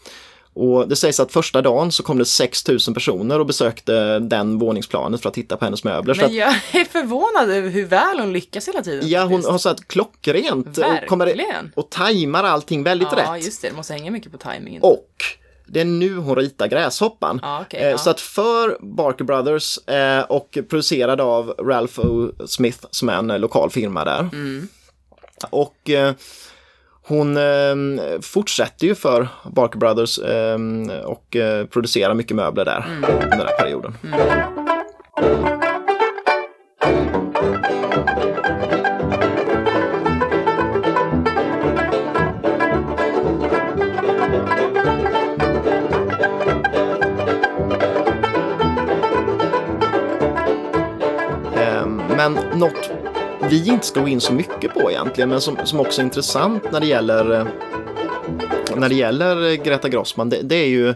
[0.55, 5.21] Och det sägs att första dagen så kom det 6000 personer och besökte den våningsplanet
[5.21, 6.15] för att titta på hennes möbler.
[6.15, 9.09] Men jag är förvånad över hur väl hon lyckas hela tiden.
[9.09, 11.33] ja, hon har satt klockrent och, kommer,
[11.75, 13.45] och tajmar allting väldigt Ja, rätt.
[13.45, 13.69] just det.
[13.69, 14.81] Det måste hänga mycket på tajmingen.
[14.81, 15.09] Och
[15.67, 17.39] det är nu hon ritar gräshoppan.
[17.43, 17.97] Ja, okej, Eh, ja.
[17.97, 22.31] Så att för Barker Brothers eh, och producerad av Ralph O.
[22.47, 24.19] Smith som är en lokal firma där.
[24.19, 24.67] Mm.
[25.49, 26.13] Och eh,
[27.07, 27.75] hon eh,
[28.21, 30.57] fortsätter ju för Barker Brothers eh,
[31.05, 33.03] och eh, producerar mycket möbler där Mm.
[33.13, 33.97] under den här perioden.
[51.55, 51.85] Eh,
[52.17, 52.89] Men något
[53.49, 56.71] vi inte ska gå in så mycket på egentligen, men som, som också är intressant
[56.71, 57.47] när det gäller eh,
[58.75, 60.89] när det gäller Greta Grossman, det, det är ju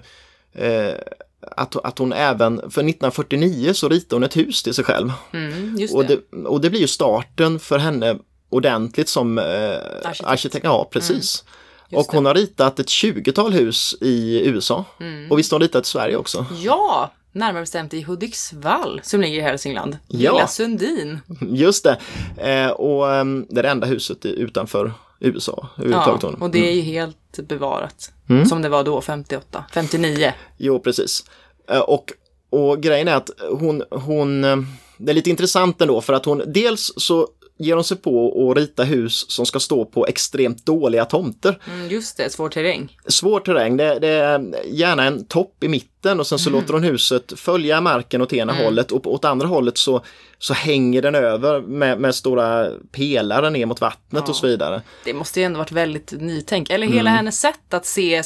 [0.53, 0.93] eh,
[1.41, 5.11] att, att hon även, för 1949 så ritade hon ett hus till sig själv.
[5.33, 6.19] Mm, just Och det.
[6.31, 8.17] det, och det blir ju starten för henne
[8.49, 10.23] ordentligt som eh, Arkitekt.
[10.23, 10.63] arkitekt.
[10.65, 11.43] Ja, precis.
[11.43, 11.53] Mm,
[11.97, 14.85] Just och hon har ritat ett 20-tal hus i USA.
[14.99, 15.31] Mm.
[15.31, 16.45] Och visst har hon ritat i Sverige också?
[16.61, 19.97] Ja, närmare bestämt i Hudiksvall som ligger i Hälsingland.
[20.07, 20.31] Ja.
[20.33, 21.19] Lilla Sundin.
[21.41, 21.97] Just det.
[22.37, 25.69] Eh, och ehm, det är det enda huset utanför USA.
[25.91, 28.11] Ja, och det är ju helt bevarat.
[28.29, 28.45] Mm.
[28.45, 29.63] Som det var då, 58.
[29.73, 30.33] 59.
[30.57, 31.25] Jo, precis.
[31.71, 32.13] Eh, Och,
[32.49, 34.57] och grejen är att hon, hon, eh,
[34.97, 37.27] det är lite intressant ändå för att hon, dels så
[37.59, 41.59] ger hon sig på att rita hus som ska stå på extremt dåliga tomter.
[41.73, 42.97] Mm, just det, svår terräng.
[43.07, 46.83] Svår terräng, det, det är gärna en topp i mitten och sen så låter hon
[46.83, 50.01] huset följa marken åt ena hållet och åt andra hållet så,
[50.39, 54.81] så hänger den över med, med stora pelare ner mot vattnet och så vidare.
[55.05, 56.69] Det måste ju ändå varit väldigt nytänk.
[56.69, 56.97] Eller Mm.
[56.97, 58.21] hela hennes sätt att se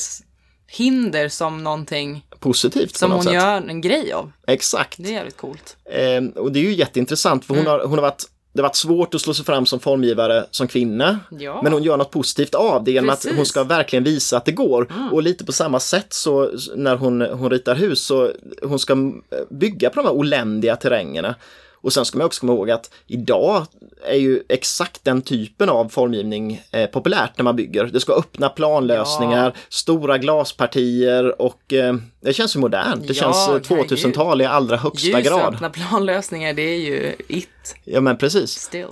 [0.68, 3.34] hinder som någonting Positivt som hon sätt.
[3.34, 4.32] gör en grej av.
[4.48, 4.96] Exakt.
[5.00, 5.78] Det är jävligt coolt.
[5.86, 9.16] Eh, och det är ju jätteintressant för hon, har, hon har varit det varit svårt
[9.16, 11.20] att slå sig fram som formgivare som kvinna.
[11.30, 11.62] Ja.
[11.64, 13.38] Men hon gör något positivt av det genom att Precis.
[13.38, 14.94] hon ska verkligen visa att det går.
[15.12, 19.14] Och lite på samma sätt så när hon, hon ritar hus så hon ska
[19.50, 21.36] bygga på de här oländiga terrängerna.
[21.84, 23.66] Och sen ska man också komma ihåg att idag
[24.08, 27.86] är ju exakt den typen av formgivning eh, populärt när man bygger.
[27.86, 29.62] Det ska vara öppna planlösningar, Ja.
[29.70, 33.08] stora glaspartier och eh, det känns ju modernt.
[33.08, 34.00] Det Ja, känns eh, herregud.
[34.00, 35.24] 2000-tal i allra högsta grad.
[35.46, 38.52] Ljusöppna planlösningar, det är ju it Ja men precis.
[38.52, 38.88] still.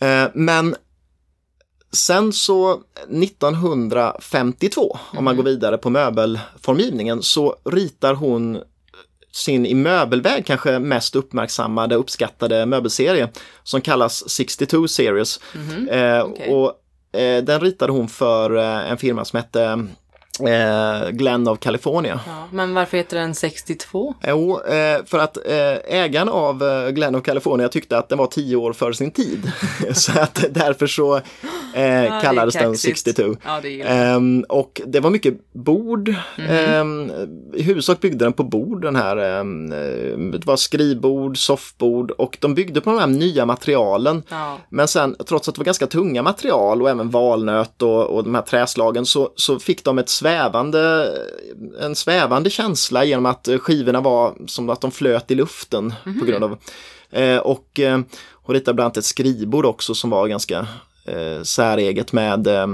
[0.00, 0.76] Eh, men
[1.92, 8.58] sen så 1952, om man går vidare på möbelformgivningen, så ritar hon
[9.32, 13.28] sin i möbelväg kanske mest uppmärksammade, uppskattade möbelserie
[13.62, 15.40] som kallas 62 Series.
[15.90, 16.54] Eh, okej.
[16.54, 16.72] Och
[17.20, 19.86] eh, den ritade hon för eh, en firma som hette
[20.40, 22.20] eh, Glen of California.
[22.26, 24.14] Ja, men varför heter den 62?
[24.26, 28.26] Jo, eh, för att eh, ägaren av eh, Glen of California tyckte att den var
[28.26, 29.52] tio år för sin tid.
[29.94, 31.22] så att därför så eh,
[31.74, 32.98] är kallades den kaxigt.
[32.98, 33.36] 62.
[33.44, 33.80] Ja, det.
[33.82, 36.14] Ehm, och det var mycket bord.
[36.48, 37.10] Ehm,
[37.54, 39.16] I huvudsak byggde den på bord den här.
[39.16, 39.78] ehm, eh,
[40.38, 44.22] det var skrivbord, soffbord och de byggde på de här nya materialen.
[44.28, 44.58] Ja.
[44.70, 48.34] Men sen trots att det var ganska tunga material och även valnöt och, och de
[48.34, 51.12] här träslagen så, så fick de ett svävande,
[51.80, 56.24] en svävande känsla genom att eh, skivorna var som att de flöt i luften på
[56.24, 56.58] grund av
[57.10, 58.00] eh, och eh,
[58.32, 60.66] hon ritade bland annat ett skrivbord också som var ganska
[61.04, 62.66] eh, säreget med eh,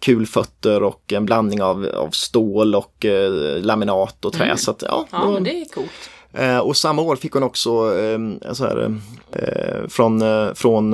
[0.00, 4.56] kulfötter och en blandning av, av stål och eh, laminat och trä.
[4.56, 6.10] Så att, ja, ja, var- men det är coolt.
[6.32, 8.94] Eh, och samma år fick hon också eh, så här,
[9.32, 10.22] eh, från,
[10.54, 10.90] från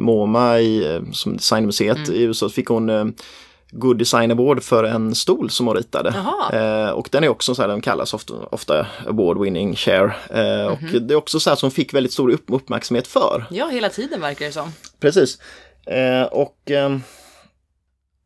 [0.00, 3.14] MoMA i, som designmuseet i USA, fick hon
[3.70, 6.14] Good Design Award för en stol som hon ritade.
[6.52, 10.12] Eh, och den är också så här, den kallas ofta, ofta Award Winning Share.
[10.30, 13.44] Eh, Och det är också så här som fick väldigt stor upp, uppmärksamhet för.
[13.50, 14.72] Ja, hela tiden verkar det som.
[15.00, 15.38] Precis.
[15.86, 17.02] Eh, och ehm,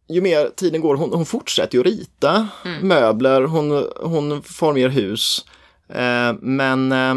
[0.08, 2.48] ju mer tiden går, hon, hon fortsätter ju att rita
[2.82, 5.44] möbler, hon, hon formger hus.
[5.88, 7.14] Eh, men eh,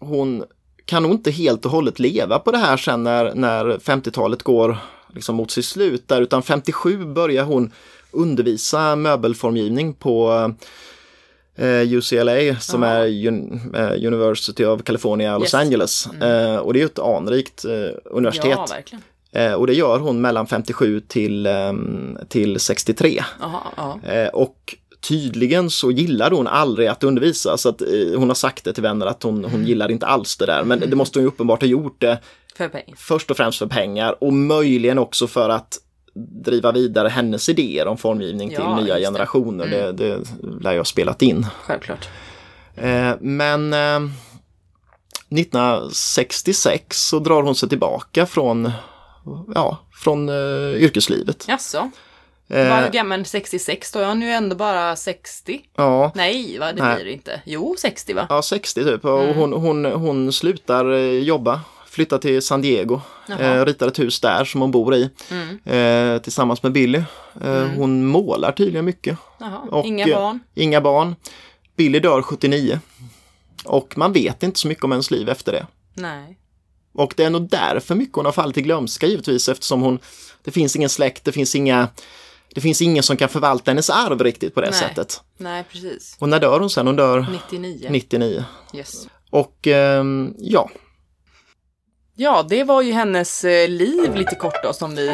[0.00, 0.44] hon
[0.84, 4.78] kan nog inte helt och hållet leva på det här sen när, när 50-talet går
[5.14, 7.72] liksom mot sitt slut där, utan 57 börjar hon
[8.10, 10.30] undervisa möbelformgivning på
[11.56, 12.88] eh, UCLA som Ja.
[12.88, 15.54] är eh, University of California, Los Yes.
[15.54, 16.06] Angeles.
[16.06, 17.64] Eh, och det är ett anrikt
[18.04, 18.58] universitet.
[19.30, 23.22] Ja, och det gör hon mellan 57 till, ehm, till 63.
[23.40, 24.00] Jaha, ja.
[24.12, 27.56] Eh, och tydligen så gillade hon aldrig att undervisa.
[27.56, 27.82] Så att,
[28.16, 30.64] hon har sagt det till vänner att hon, hon gillar inte alls det där.
[30.64, 32.18] Men det måste hon ju uppenbart ha gjort det
[32.58, 32.96] För pengar.
[32.96, 35.78] först och främst för pengar och möjligen också för att
[36.44, 39.12] driva vidare hennes idéer om formgivning Ja, till nya just det.
[39.12, 39.66] generationer.
[39.66, 40.18] Det, det
[40.60, 41.46] lär jag ha spelat in.
[41.62, 42.08] Självklart.
[42.76, 44.00] Eh, men eh,
[45.30, 48.72] 1966 så drar hon sig tillbaka från,
[49.54, 51.44] ja, från eh, yrkeslivet.
[51.48, 51.90] Jaså?
[52.48, 53.24] Eh, Vad gammal?
[53.24, 54.00] 66 då?
[54.00, 55.60] Jag är nu ändå bara 60.
[55.76, 56.72] ja, Nej, va?
[56.72, 56.94] Det Nej.
[56.96, 57.42] blir det inte.
[57.46, 58.26] Jo, 60 va?
[58.28, 59.04] ja, 60 typ.
[59.04, 61.60] Och hon, hon, hon slutar eh, jobba,
[61.98, 63.00] flyttar till San Diego,
[63.38, 65.10] eh, ritar ett hus där som hon bor i
[65.64, 67.02] eh, tillsammans med Billy.
[67.40, 69.18] Eh, Hon målar tydligen mycket.
[69.70, 70.40] Och, Inga eh, barn?
[70.54, 71.16] Inga barn.
[71.76, 72.80] Billy dör 79.
[73.64, 75.66] Och man vet inte så mycket om hennes liv efter det.
[75.94, 76.38] Nej.
[76.94, 79.98] Och det är nog därför mycket hon har fallit i glömska givetvis eftersom hon,
[80.44, 81.88] det finns ingen släkt, det finns inga,
[82.54, 84.78] det finns ingen som kan förvalta hennes arv riktigt på det Nej.
[84.80, 85.20] sättet.
[85.36, 86.16] Nej, precis.
[86.18, 86.86] Och när dör hon sen?
[86.86, 87.88] Hon dör 99.
[87.90, 88.44] 99.
[88.74, 89.08] Yes.
[89.30, 90.70] Och ehm, ja,
[92.20, 95.10] Ja, det var ju hennes eh, liv lite kort då som vi...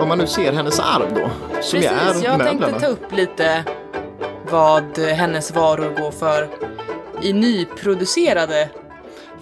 [0.00, 1.30] om man nu ser hennes arv då,
[1.62, 2.44] som Precis, är jag möblerna.
[2.66, 3.64] tänkte ta upp lite
[4.50, 6.48] vad hennes varor går för
[7.22, 8.68] i nyproducerade.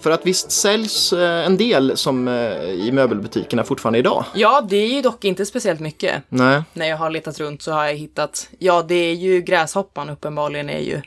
[0.00, 4.24] För att visst säljs eh, en del som eh, i möbelbutikerna fortfarande idag.
[4.34, 6.22] Ja, det är ju dock inte speciellt mycket.
[6.28, 10.10] Nej, När jag har letat runt så har jag hittat, ja det är ju gräshoppan
[10.10, 11.00] uppenbarligen är ju,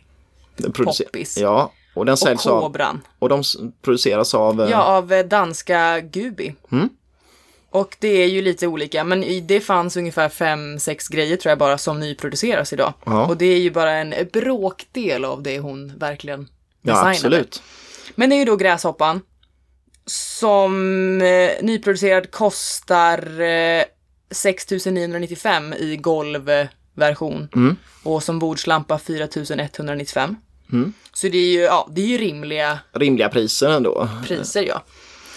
[0.58, 1.38] producer- Poppis.
[1.38, 3.01] Ja, och den och säljs av, kobran.
[3.19, 3.43] och de
[3.82, 6.56] produceras av, eh, Ja, av danska Gubi.
[6.71, 6.89] Mm.
[7.73, 11.58] Och det är ju lite olika, men det fanns ungefär fem, sex grejer tror jag
[11.60, 12.93] bara som nyproduceras idag.
[13.06, 13.25] Ja.
[13.25, 16.47] Och det är ju bara en bråkdel av det hon verkligen
[16.82, 17.10] ja designade.
[17.15, 17.62] absolut.
[18.15, 19.21] Men det är ju då gräshoppan.
[20.06, 23.84] Som eh, nyproducerad kostar eh,
[24.32, 27.47] 6995 i golvversion.
[27.56, 27.76] Mm.
[28.04, 30.36] Och som bordslampa 4195.
[31.13, 34.10] Så det är ju, ja, det är ju rimliga Rimliga priser ändå.
[34.28, 34.84] priser ja.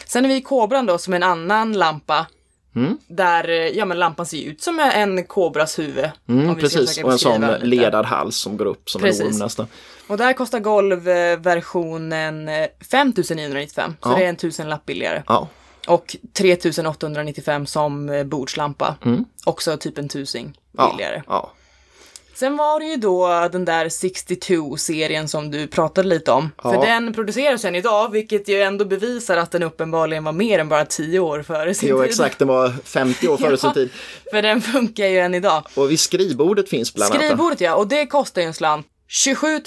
[0.07, 2.27] Sen har vi kobran då som en annan lampa.
[2.75, 2.99] Mm.
[3.07, 6.11] Där, eh, ja men lampan ser ut som en kobras huvud.
[6.29, 9.21] Mm, precis, och en sån ledad hals som går upp som Precis.
[9.21, 9.67] en orm nästan.
[10.07, 13.95] Och där kostar golvversionen eh, 5995.
[14.03, 14.17] Så Ja.
[14.17, 15.23] det är en tusenlapp billigare.
[15.27, 15.49] Ja.
[15.87, 18.97] Och 3895 som eh, bordslampa.
[19.45, 20.91] Också typ en tusing Mm.
[20.91, 21.23] Billigare.
[21.27, 21.53] ja.
[22.35, 26.51] Sen var det ju då den där 62-serien som du pratade lite om.
[26.65, 26.73] Ja.
[26.73, 30.69] För den produceras än idag, vilket ju ändå bevisar att den uppenbarligen var mer än
[30.69, 32.09] bara 10 år före sin Jo, tid.
[32.11, 32.39] exakt.
[32.39, 33.57] Den var 50 år före Ja.
[33.57, 33.91] sin tid.
[34.31, 35.67] För den funkar ju än idag.
[35.75, 37.25] Och vid skrivbordet finns bland annat.
[37.27, 38.87] Skrivbordet ja, och det kostar ju en slant.
[39.09, 39.61] 27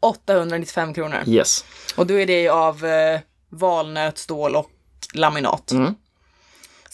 [0.00, 1.18] 895 kronor.
[1.26, 1.64] Yes.
[1.96, 4.70] Och då är det av eh, valnöt, stål och
[5.14, 5.70] laminat.
[5.70, 5.94] Mm.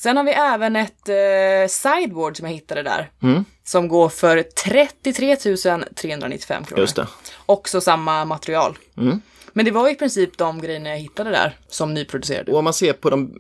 [0.03, 3.11] Sen har vi även ett eh, sideboard som jag hittade där.
[3.23, 3.45] Mm.
[3.65, 6.81] Som går för 33 395 kronor.
[6.81, 7.07] Just det.
[7.47, 8.79] Också samma material.
[8.97, 9.21] Mm.
[9.53, 12.53] Men det var i princip de grejerna jag hittade där som nyproducerade.
[12.53, 13.39] Och om man ser på de,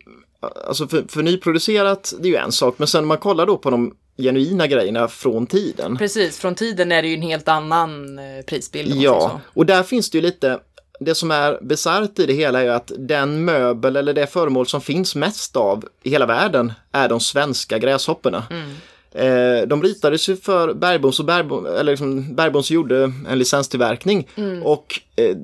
[0.69, 3.57] alltså för, för nyproducerat, det är ju en sak, men sen om man kollar då
[3.57, 5.97] på de genuina grejerna från tiden.
[5.97, 8.95] Precis, från tiden är det ju en helt annan eh, prisbild.
[8.95, 10.61] Ja, och där finns det ju lite,
[11.05, 14.81] det som är bisarrt i det hela är att den möbel eller det föremål som
[14.81, 18.45] finns mest av i hela världen är de svenska gräshopporna.
[19.15, 24.29] Eh, de ritades ju för Bergbons och Bergbom, eller liksom, Bergbons gjorde en licenstillverkning
[24.65, 25.37] och eh,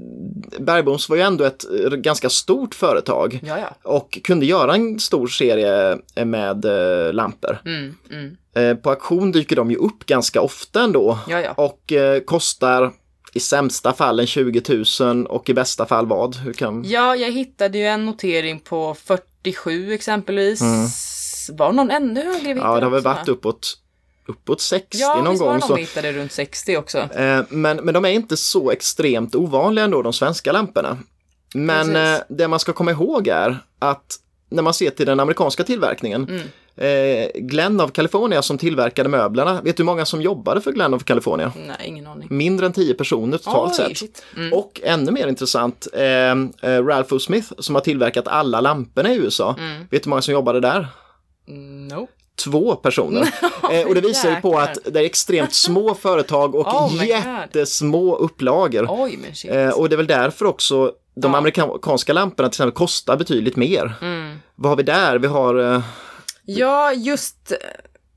[0.58, 3.90] Bergbons var ju ändå ett ganska stort företag Ja, ja.
[3.90, 7.58] och kunde göra en stor serie med eh, lampor.
[7.64, 8.36] Mm, mm.
[8.54, 11.52] Eh, på auktion dyker de ju upp ganska ofta ändå Ja, ja.
[11.52, 11.92] och
[12.24, 12.92] kostar
[13.34, 16.36] i sämsta fall en 20 000 och i bästa fall vad?
[16.36, 16.84] Hur kan...
[16.84, 20.60] Ja, jag hittade ju en notering på 47 exempelvis.
[21.52, 22.50] Var någon ännu högre?
[22.50, 22.58] Mm.
[22.64, 23.32] Ja, det har väl varit va?
[23.32, 23.78] uppåt,
[24.28, 25.54] uppåt 60 Ja, någon visst var gång.
[25.54, 25.74] det någon Så.
[25.74, 26.98] vi hittade runt 60 också.
[26.98, 30.98] Eh, men, men de är inte så extremt ovanliga ändå, de svenska lamporna.
[31.54, 34.16] Men eh, det man ska komma ihåg är att
[34.50, 36.42] när man ser till den amerikanska tillverkningen, Mm.
[36.78, 40.94] Eh, Glenn of California som tillverkade möblerna, vet du hur många som jobbade för Glenn
[40.94, 41.52] of California?
[41.66, 42.28] Nej, ingen aning.
[42.30, 44.22] Mindre än 10 personer totalt Oj, sett.
[44.36, 44.52] Mm.
[44.52, 46.02] Och ännu mer intressant, eh,
[46.70, 47.18] eh, Ralph O.
[47.18, 49.54] Smith som har tillverkat alla lamporna i USA.
[49.58, 49.78] Mm.
[49.80, 50.86] Vet du hur många som jobbade där?
[51.90, 52.12] Nope.
[52.44, 53.20] Två personer.
[53.72, 58.16] eh, och det visar ju på att det är extremt små företag och Oh jättesmå
[58.16, 58.86] upplagor.
[58.90, 59.18] Oj.
[59.48, 61.38] Eh, och det är väl därför också de Ja.
[61.38, 63.92] amerikanska lamporna till exempel kostar betydligt mer.
[64.00, 64.36] Mm.
[64.54, 65.18] Vad har vi där?
[65.18, 65.80] Vi har, eh,
[66.50, 67.52] Ja, just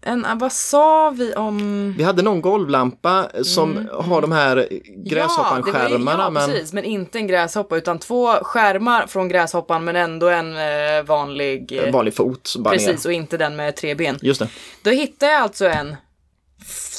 [0.01, 1.93] en, vad sa vi om...
[1.97, 4.81] vi hade någon golvlampa som har de här Mm.
[4.85, 6.23] Ja, gräshoppan-skärmarna.
[6.23, 6.73] Ja, men precis.
[6.73, 11.71] Men inte en gräshoppa, utan två skärmar från gräshoppan, men ändå en eh, vanlig...
[11.71, 12.53] eh, en vanlig fot.
[12.59, 12.77] Bara ner.
[12.77, 14.17] precis, och inte den med tre ben.
[14.21, 14.47] Just det.
[14.83, 15.95] Då hittade jag alltså en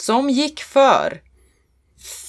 [0.02, 1.20] som gick för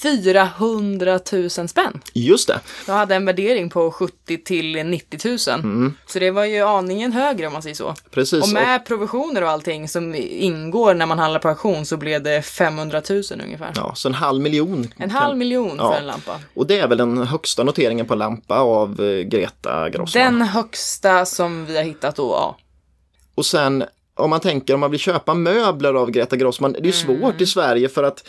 [0.04, 2.02] 400 000 spänn.
[2.14, 2.60] Just det.
[2.88, 5.60] Jag hade en värdering på 70 till 90 000.
[5.60, 5.94] Mm.
[6.08, 7.96] Så det var ju aningen högre om man säger så.
[8.12, 8.44] Precis.
[8.44, 12.42] Och med provisioner och allting som ingår när man handlar på auktion så blev det
[12.42, 13.72] 500 000 ungefär.
[13.76, 14.88] Ja, så en halv miljon.
[14.98, 15.92] En halv miljon ja.
[15.92, 16.40] för en lampa.
[16.54, 20.24] Och det är väl den högsta noteringen på lampa av eh, Greta Grossman.
[20.24, 22.58] Den högsta som vi har hittat då, ja.
[23.36, 23.84] Och sen
[24.16, 27.22] om man tänker om man vill köpa möbler av Greta Grossman, det är Mm.
[27.22, 28.24] svårt i Sverige för att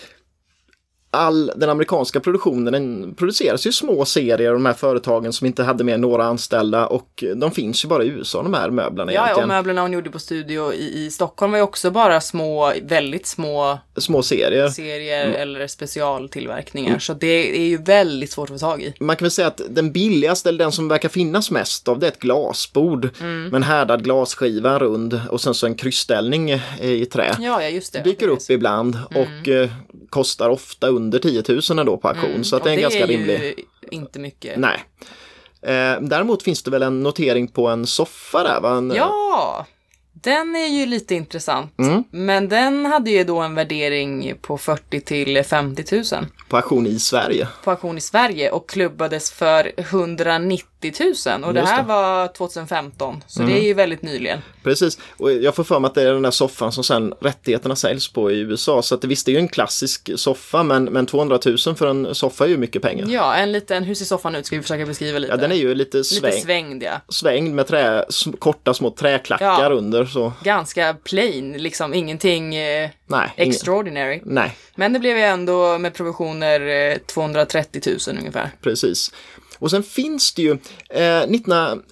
[1.14, 5.62] all den amerikanska produktionen den produceras ju små serier av de här företagen som inte
[5.62, 9.20] hade med några anställda och de finns ju bara i USA de här möblerna Ja,
[9.20, 9.48] och egentligen.
[9.48, 13.78] möblerna hon gjorde på studio i, i Stockholm var ju också bara små, väldigt små
[13.96, 14.68] Små serier.
[14.68, 15.36] serier Mm.
[15.42, 16.98] eller specialtillverkningar.
[16.98, 18.94] Så det är ju väldigt svårt att få tag i.
[19.00, 22.06] Man kan väl säga att den billigaste, eller den som verkar finnas mest av, det
[22.06, 23.42] är ett glasbord Mm.
[23.44, 26.50] med en härdad glasskiva rund och sen så en kryssställning
[26.80, 27.36] i trä.
[27.40, 28.00] Ja, ja just det.
[28.04, 29.70] dyker upp ibland och eh,
[30.14, 32.44] kostar ofta under 10 000 ändå på auktion.
[32.44, 33.64] Så att det är en ganska är ju rimlig.
[33.90, 34.58] inte mycket.
[34.58, 34.84] Nej.
[35.62, 38.76] Eh, däremot finns det väl en notering på en soffa där va?
[38.76, 39.66] En, Ja,
[40.22, 41.78] den är ju lite intressant.
[41.78, 42.04] Mm.
[42.10, 46.04] Men den hade ju då en värdering på 40 till 50 000
[46.48, 47.48] På auktion i Sverige.
[47.64, 50.92] på auktion i Sverige och klubbades för 190
[51.26, 51.72] 000 och det här det.
[51.82, 51.86] Mm.
[51.86, 54.38] var 2015 så det är ju väldigt nyligen.
[54.62, 54.98] Precis.
[55.16, 58.08] Och jag får för mig att det är den där soffan som sen rättigheterna säljs
[58.12, 58.82] på i USA.
[58.82, 61.86] Så att det visst det är ju en klassisk soffa men, men 200 000 för
[61.86, 63.06] en soffa är ju mycket pengar.
[63.08, 64.46] Ja, en liten, hur ser soffan ut?
[64.46, 65.32] Ska vi försöka beskriva lite?
[65.32, 67.00] Ja, den är ju lite, Lite sväng, svängd ja.
[67.08, 68.04] svängd med trä,
[68.38, 69.76] korta små träklackar Ja.
[69.76, 70.03] under.
[70.06, 73.32] Så Ganska plain, liksom ingenting eh, nej.
[73.36, 74.20] ingen- extraordinary.
[74.24, 76.60] nej, Men det blev ju ändå med provisioner
[76.92, 78.50] eh, 230 000 ungefär.
[78.62, 79.10] Precis.
[79.58, 80.50] Och sen finns det ju,
[80.90, 81.22] eh,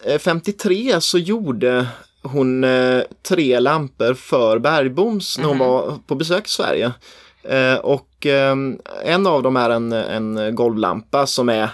[0.07, 1.86] 1953 så gjorde
[2.22, 6.93] hon eh, tre lampor för Bergboms när hon var på besök i Sverige.
[7.45, 8.57] Eh, och eh,
[9.05, 11.68] en av dem är en, en golvlampa som är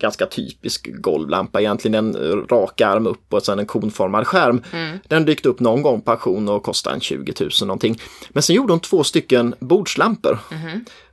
[0.00, 1.94] ganska typisk golvlampa egentligen.
[1.94, 4.62] En rak arm upp och sen en konformad skärm.
[5.08, 8.00] Den dykt upp någon gång på auktion och kostade en 20 000 någonting.
[8.30, 10.38] Men sen gjorde hon två stycken bordslampor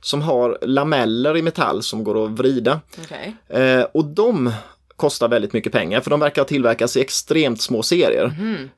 [0.00, 2.80] som har lameller i metall som går att vrida.
[3.04, 3.36] Okej.
[3.48, 4.52] Eh, och de
[4.98, 8.24] kostar väldigt mycket pengar för de verkar tillverkas i extremt små serier.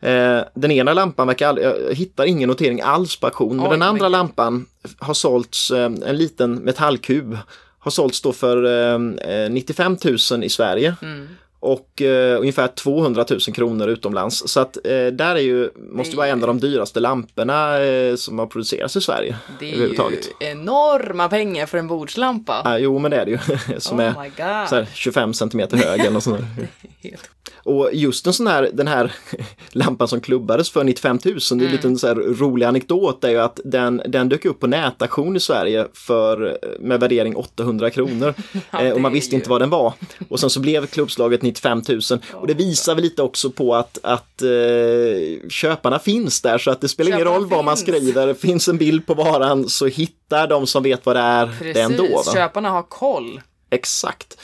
[0.01, 3.83] Eh, den ena lampan verkar aldrig, jag hittar ingen notering alls på auktion men den
[3.83, 4.67] andra lampan
[4.99, 7.39] har sålts, eh, en liten metallkub,
[7.81, 9.97] har sålts då för eh, eh 95
[10.31, 10.97] 000 i Sverige.
[11.03, 11.28] Mm.
[11.63, 14.43] Och eh, ungefär 200 000 kronor utomlands.
[14.49, 17.79] Så att eh, där är ju, måste är vara en ju- av de dyraste lamporna
[17.83, 19.37] eh, som har producerats i Sverige.
[19.59, 19.95] Det är ju
[20.41, 22.63] enorma pengar för en bordslampa.
[22.65, 23.39] Ah, jo men det är det ju.
[23.79, 24.69] som oh är my god.
[24.69, 26.41] så här 25 centimeter hög eller sånt.
[27.03, 27.31] Helt-
[27.65, 29.13] Och just en sån här, den här
[29.73, 31.67] lampan som klubbades för 95 000, det är Mm.
[31.67, 35.37] en liten så här rolig anekdot, är ju att den, den dök upp på nätauktion
[35.37, 38.35] i Sverige för, med värdering 800 kronor.
[38.71, 39.93] Ja, eh, och man visste ju- inte vad den var.
[40.29, 42.01] Och sen så blev klubbslaget 95 000.
[42.35, 46.81] Och det visar väl lite också på att, att eh, köparna finns där, så att
[46.81, 47.89] det spelar ingen Köparna roll vad man finns.
[47.89, 48.35] skriver.
[48.35, 51.81] Finns en bild på varan så hittar de som vet vad det är Precis, det
[51.81, 52.17] ändå.
[52.27, 52.33] Va?
[52.35, 53.41] köparna har koll.
[53.71, 54.37] Exakt.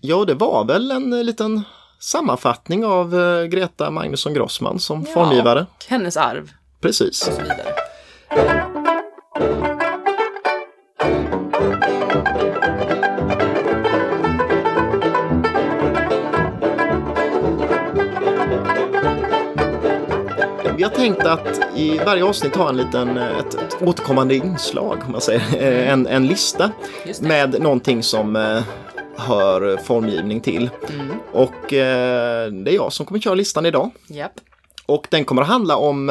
[0.00, 1.62] Ja, det var väl en eh, liten
[2.00, 5.66] sammanfattning av eh, Greta Magnusson Grossman som Ja, formgivare.
[5.88, 6.50] hennes arv
[6.80, 7.30] Precis.
[20.76, 24.98] Vi har tänkt att i varje avsnitt ha en liten, eh, ett, ett återkommande inslag,
[25.06, 26.70] om man säger, Eh, en, en lista
[27.20, 28.62] med någonting som eh,
[29.16, 30.70] hör formgivning till.
[30.88, 31.16] Mm.
[31.32, 33.90] Och eh, det är jag som kommer köra listan idag.
[34.06, 34.32] Japp.
[34.86, 36.08] Och den kommer att handla om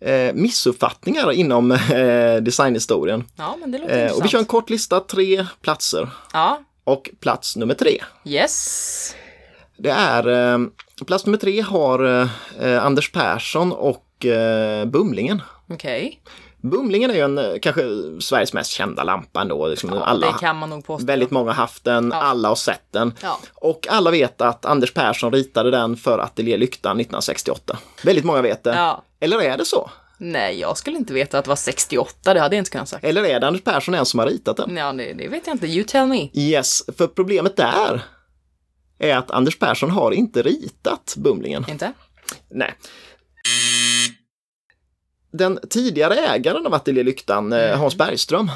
[0.00, 3.24] eh, missuppfattningar inom eh, designhistorien.
[3.36, 6.08] Ja, men det låter Eh, och vi kör en kort lista, tre platser.
[6.32, 9.14] Ja, Och plats nummer tre, yes.
[9.78, 10.58] det är
[11.04, 12.04] plats nummer tre har
[12.60, 15.42] eh, Anders Persson och eh, Bumlingen.
[15.70, 16.20] Okej.
[16.60, 17.82] Bumlingen är ju en, eh, kanske
[18.20, 19.66] Sveriges mest kända lampa ändå.
[19.68, 21.06] Liksom Ja, alla, det kan man nog påstå.
[21.06, 22.22] väldigt många har haft den, Ja.
[22.22, 23.14] alla har sett den.
[23.22, 23.38] Ja.
[23.54, 27.78] Och alla vet att Anders Persson ritade den för Ateljé Lyktan 1968.
[28.04, 28.94] Väldigt många vet det.
[29.20, 29.90] Eller är det så?
[30.20, 33.04] Nej, jag skulle inte veta att det var 68, det hade jag inte kunnat sagt.
[33.04, 34.76] Eller är det Anders Persson en som har ritat den?
[34.76, 35.66] Ja, det, det vet jag inte.
[35.66, 36.28] You tell me.
[36.34, 38.00] Yes, för problemet där
[38.98, 41.64] är att Anders Persson har inte ritat Bumlingen.
[41.68, 41.92] Inte?
[42.50, 42.74] Nej.
[45.32, 48.50] Den tidigare ägaren av Ateljé Lyktan, eh, Hans Bergström,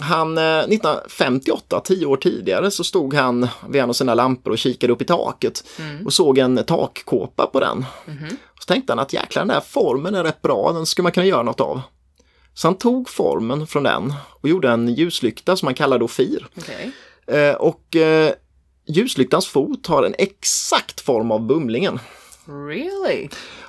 [0.00, 4.58] han eh, 1958, tio år tidigare, så stod han vid en av sina lampor och
[4.58, 5.64] kikade upp i taket
[6.04, 7.84] och såg en takkåpa på den.
[8.60, 11.26] Så tänkte han att jäklar den där formen är rätt bra, den skulle man kunna
[11.26, 11.80] göra något av.
[12.54, 16.46] Så han tog formen från den och gjorde en ljuslykta som han kallade Ofir.
[16.56, 16.92] Okej.
[17.26, 18.32] Eh, och eh,
[18.86, 22.00] ljuslyktans fot har en exakt form av bumlingen.
[22.46, 23.28] Really?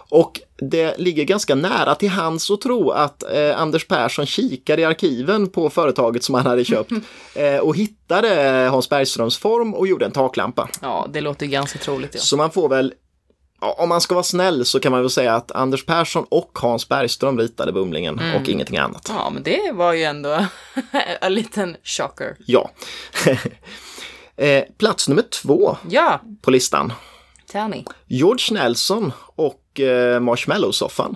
[0.09, 4.85] Och det ligger ganska nära till hands att tro att eh, Anders Persson kikade i
[4.85, 6.91] arkiven på företaget som han hade köpt
[7.35, 8.29] eh, och hittade
[8.71, 10.69] Hans Bergströms form och gjorde en taklampa.
[10.81, 12.15] Ja, det låter ganska troligt.
[12.15, 12.19] Ja.
[12.21, 12.93] Så man får väl,
[13.61, 16.51] ja, om man ska vara snäll så kan man väl säga att Anders Persson och
[16.61, 19.05] Hans Bergström ritade Bumlingen och ingenting annat.
[19.09, 20.45] ja, men det var ju ändå
[21.21, 22.35] en liten chocker.
[22.45, 22.71] Ja.
[24.37, 26.93] eh, plats nummer två Ja, på listan.
[27.51, 27.83] tell me.
[28.07, 31.15] George Nelson och eh, Marshmallow-soffan.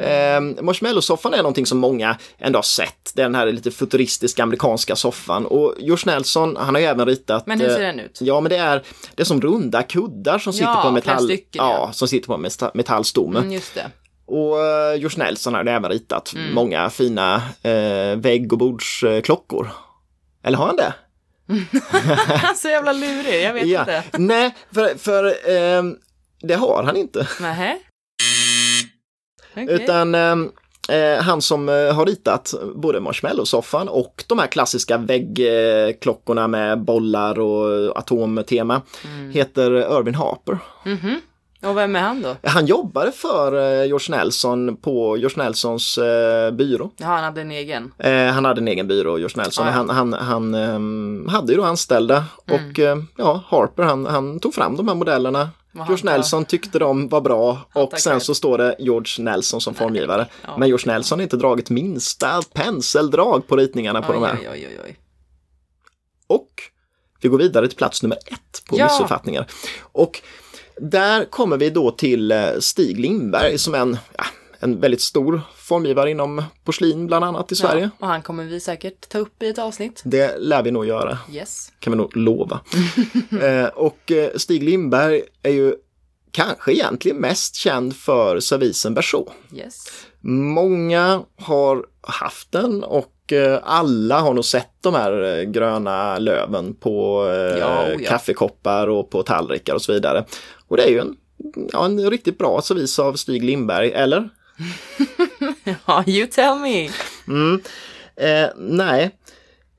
[0.00, 3.12] Eh, Marshmallow-soffan är någonting som många ändå har sett.
[3.14, 5.46] Det är den här lite futuristiska amerikanska soffan.
[5.46, 7.46] Och George Nelson, han har ju även ritat...
[7.46, 8.18] Men hur ser eh, den ut?
[8.20, 8.82] Ja, men det är,
[9.14, 11.24] det är som runda kuddar som sitter Ja, på en metall...
[11.24, 11.72] stycken, ja.
[11.86, 11.92] ja.
[11.92, 13.38] som sitter på en meta- metallstomme.
[13.38, 13.90] Mm, just det.
[14.26, 16.54] Och uh, George Nelson har även ritat Mm.
[16.54, 19.68] många fina eh, vägg och bordsklockor.
[20.44, 20.94] Eller har han det?
[22.56, 24.02] Så jävla lurig, jag vet inte.
[24.18, 25.96] Nej, för, för ehm,
[26.42, 27.28] det har han inte.
[27.40, 27.78] Nähä?
[29.52, 29.66] Okej.
[29.70, 30.50] Utan ehm,
[30.88, 37.40] eh, han som eh, har ritat både Marshmallow-soffan och de här klassiska väggklockorna med bollar
[37.40, 39.30] och atomtema Mm.
[39.30, 40.58] heter Irvin Harper.
[41.62, 42.36] Och vem är han då?
[42.42, 46.90] Han jobbade för eh, George Nelson på George Nelsons eh, byrå.
[46.96, 47.92] Ja, han hade en egen.
[47.98, 49.64] Eh, han hade en egen byrå, George Nelson.
[49.66, 49.72] Ah, ja.
[49.74, 54.54] Han, han, han ehm, hade ju då anställda och eh, ja, Harper han, han tog
[54.54, 55.50] fram de här modellerna.
[55.72, 59.60] Och George tar- Nelson tyckte de var bra och sen så står det George Nelson
[59.60, 60.26] som formgivare.
[60.46, 60.56] ja.
[60.58, 64.38] Men George Nelson har inte dragit minsta penseldrag på ritningarna på Oj, de här.
[64.52, 64.96] oj, oj.
[66.26, 66.48] Och
[67.20, 68.84] vi går vidare till plats nummer ett på Ja.
[68.84, 69.46] missuppfattningar.
[69.92, 70.20] Och
[70.76, 74.24] där kommer vi då till eh, Stig Lindberg som är en, ja,
[74.58, 77.82] en väldigt stor formgivare inom porslin bland annat i Sverige.
[77.82, 80.02] Ja, och han kommer vi säkert ta upp i ett avsnitt.
[80.04, 81.18] Det lär vi nog göra.
[81.32, 81.72] Yes.
[81.78, 82.60] kan vi nog lova.
[83.42, 85.74] eh, och eh, Stig Lindberg är ju
[86.30, 89.32] kanske egentligen mest känd för servisen Berså.
[89.54, 89.86] Yes.
[90.20, 96.18] Många har haft den och Och eh, alla har nog sett de här eh, gröna
[96.18, 98.08] löven på eh, Ja, oh ja.
[98.08, 100.24] kaffekoppar och på tallrikar och så vidare.
[100.68, 101.16] Och det är ju en,
[101.72, 104.28] ja, en riktigt bra servis av Stig Lindberg, eller?
[105.86, 106.84] Ja, you tell me.
[108.16, 109.04] Eh, nej,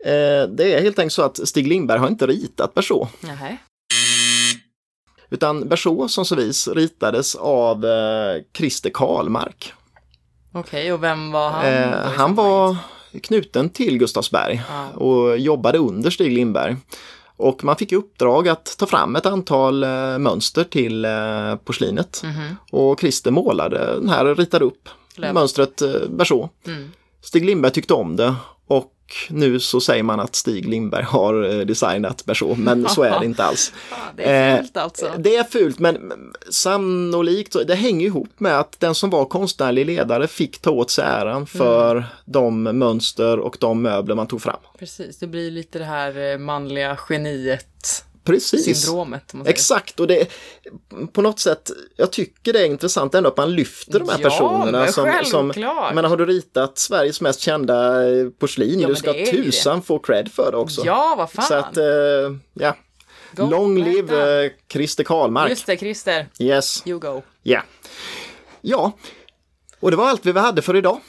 [0.05, 3.07] eh, det är helt enkelt så att Stig Lindberg har inte ritat Berså.
[5.29, 9.73] Utan Berså som servis ritades av eh, Christer Karlmark.
[10.53, 11.65] Okej, och vem var han?
[11.65, 12.77] Eh, han var
[13.20, 14.61] knuten till Gustavsberg
[14.95, 16.76] och jobbade under Stig Lindberg.
[17.38, 22.22] Och man fick i uppdrag att ta fram ett antal eh, mönster till eh, porslinet.
[22.24, 22.55] Mhm.
[22.72, 25.34] Och Christer målade den här, ritade upp Löv.
[25.34, 26.49] mönstret eh, Berså.
[26.68, 26.91] Mm.
[27.22, 28.36] Stig Lindberg tyckte om det
[29.30, 33.26] nu så säger man att Stig Lindberg har eh, designat Berså, men så är det
[33.26, 33.74] inte alls.
[34.16, 35.11] Det är Eh, fult alltså.
[35.18, 36.11] Det är fult men
[36.49, 41.05] sannolikt, det hänger ihop med att den som var konstnärlig ledare fick ta åt sig
[41.05, 44.59] äran för de mönster och de möbler man tog fram.
[44.80, 48.82] Precis, det blir lite det här eh, manliga geniet Precis.
[48.84, 49.34] syndromet.
[49.45, 50.28] Exakt och det
[51.13, 54.30] på något sätt, jag tycker det är intressant ändå att man lyfter de här Ja,
[54.30, 54.71] personerna.
[54.80, 55.47] men som, som,
[55.95, 59.99] men har du ritat Sveriges mest kända eh, porslin, Ja, du ska det tusan få
[59.99, 60.82] cred för det också.
[60.86, 61.45] Ja, vad fan.
[61.45, 61.84] Så att, eh,
[62.53, 62.76] ja.
[63.36, 65.49] Go, Long well live eh, Christer Karlmark.
[65.49, 66.28] Just det, Christer.
[66.39, 67.21] Yes, You go.
[67.43, 67.61] ja.
[68.61, 68.91] Ja,
[69.80, 70.99] och det var allt vi hade för idag.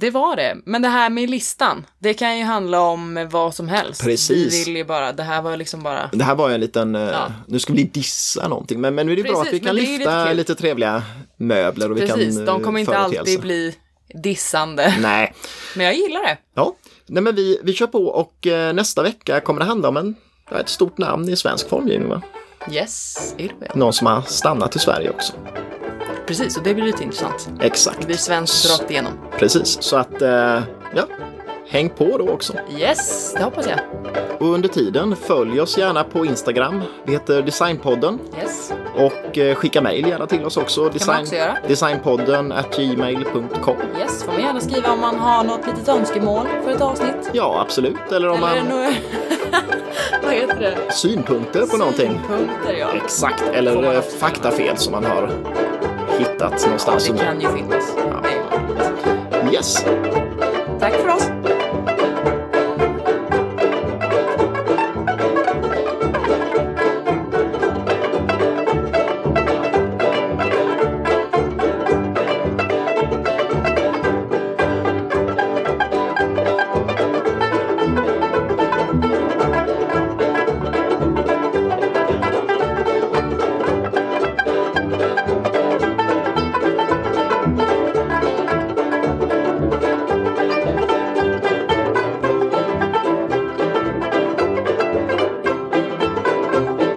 [0.00, 0.56] Det var det.
[0.64, 4.02] Men det här med listan, det kan ju handla om vad som helst.
[4.04, 4.54] Precis.
[4.54, 6.10] Vi vill ju bara, det här var liksom bara...
[6.12, 7.32] Det här var ju en liten, eh, Ja.
[7.46, 9.76] nu ska vi dissa någonting, men, men nu är det bra att Precis, vi kan
[9.76, 11.02] lyfta lite lite, trevliga
[11.36, 13.74] möbler och vi Precis, kan de eh, kommer inte alltid bli
[14.14, 14.94] dissande.
[15.00, 15.34] Nej,
[15.76, 16.38] Men jag gillar det.
[16.54, 16.74] ja.
[17.06, 20.14] Nej men vi, vi kör på och eh, nästa vecka kommer det handla om en,
[20.60, 22.08] ett stort namn i svensk formgivning.
[22.08, 22.22] Va?
[22.72, 23.70] Yes, it will.
[23.74, 25.32] Någon som har stannat i Sverige också.
[26.28, 27.48] Precis, och det blir lite intressant.
[27.60, 29.12] Exakt, Det blir svenskt rakt igenom.
[29.38, 29.82] precis.
[29.82, 30.28] Så att, eh,
[30.94, 31.02] ja,
[31.68, 32.52] häng på då också.
[32.78, 33.78] Yes, det hoppas jag.
[34.40, 36.82] Och under tiden, följ oss gärna på Instagram.
[37.04, 38.18] Vi heter Designpodden.
[38.42, 38.72] Yes.
[38.96, 40.90] Och eh, skicka mejl gärna till oss också.
[41.06, 41.56] man också göra.
[41.68, 43.76] Designpodden at gmail.com.
[43.98, 47.30] Yes, får man gärna skriva om man har något litet önskemål för ett avsnitt.
[47.32, 48.12] Ja, absolut.
[48.12, 48.92] Eller om Eller man.
[50.24, 50.92] Vad heter det?
[50.92, 52.20] synpunkter på någonting.
[52.28, 52.86] Synpunkter, ja.
[53.04, 53.42] Exakt.
[53.54, 55.30] Eller eh, faktafel som man har
[56.18, 57.04] hittat Ja, någonstans.
[57.04, 57.24] det under.
[57.24, 57.92] kan ju finnas.
[57.96, 58.20] Ja.
[59.44, 59.84] Det Yes.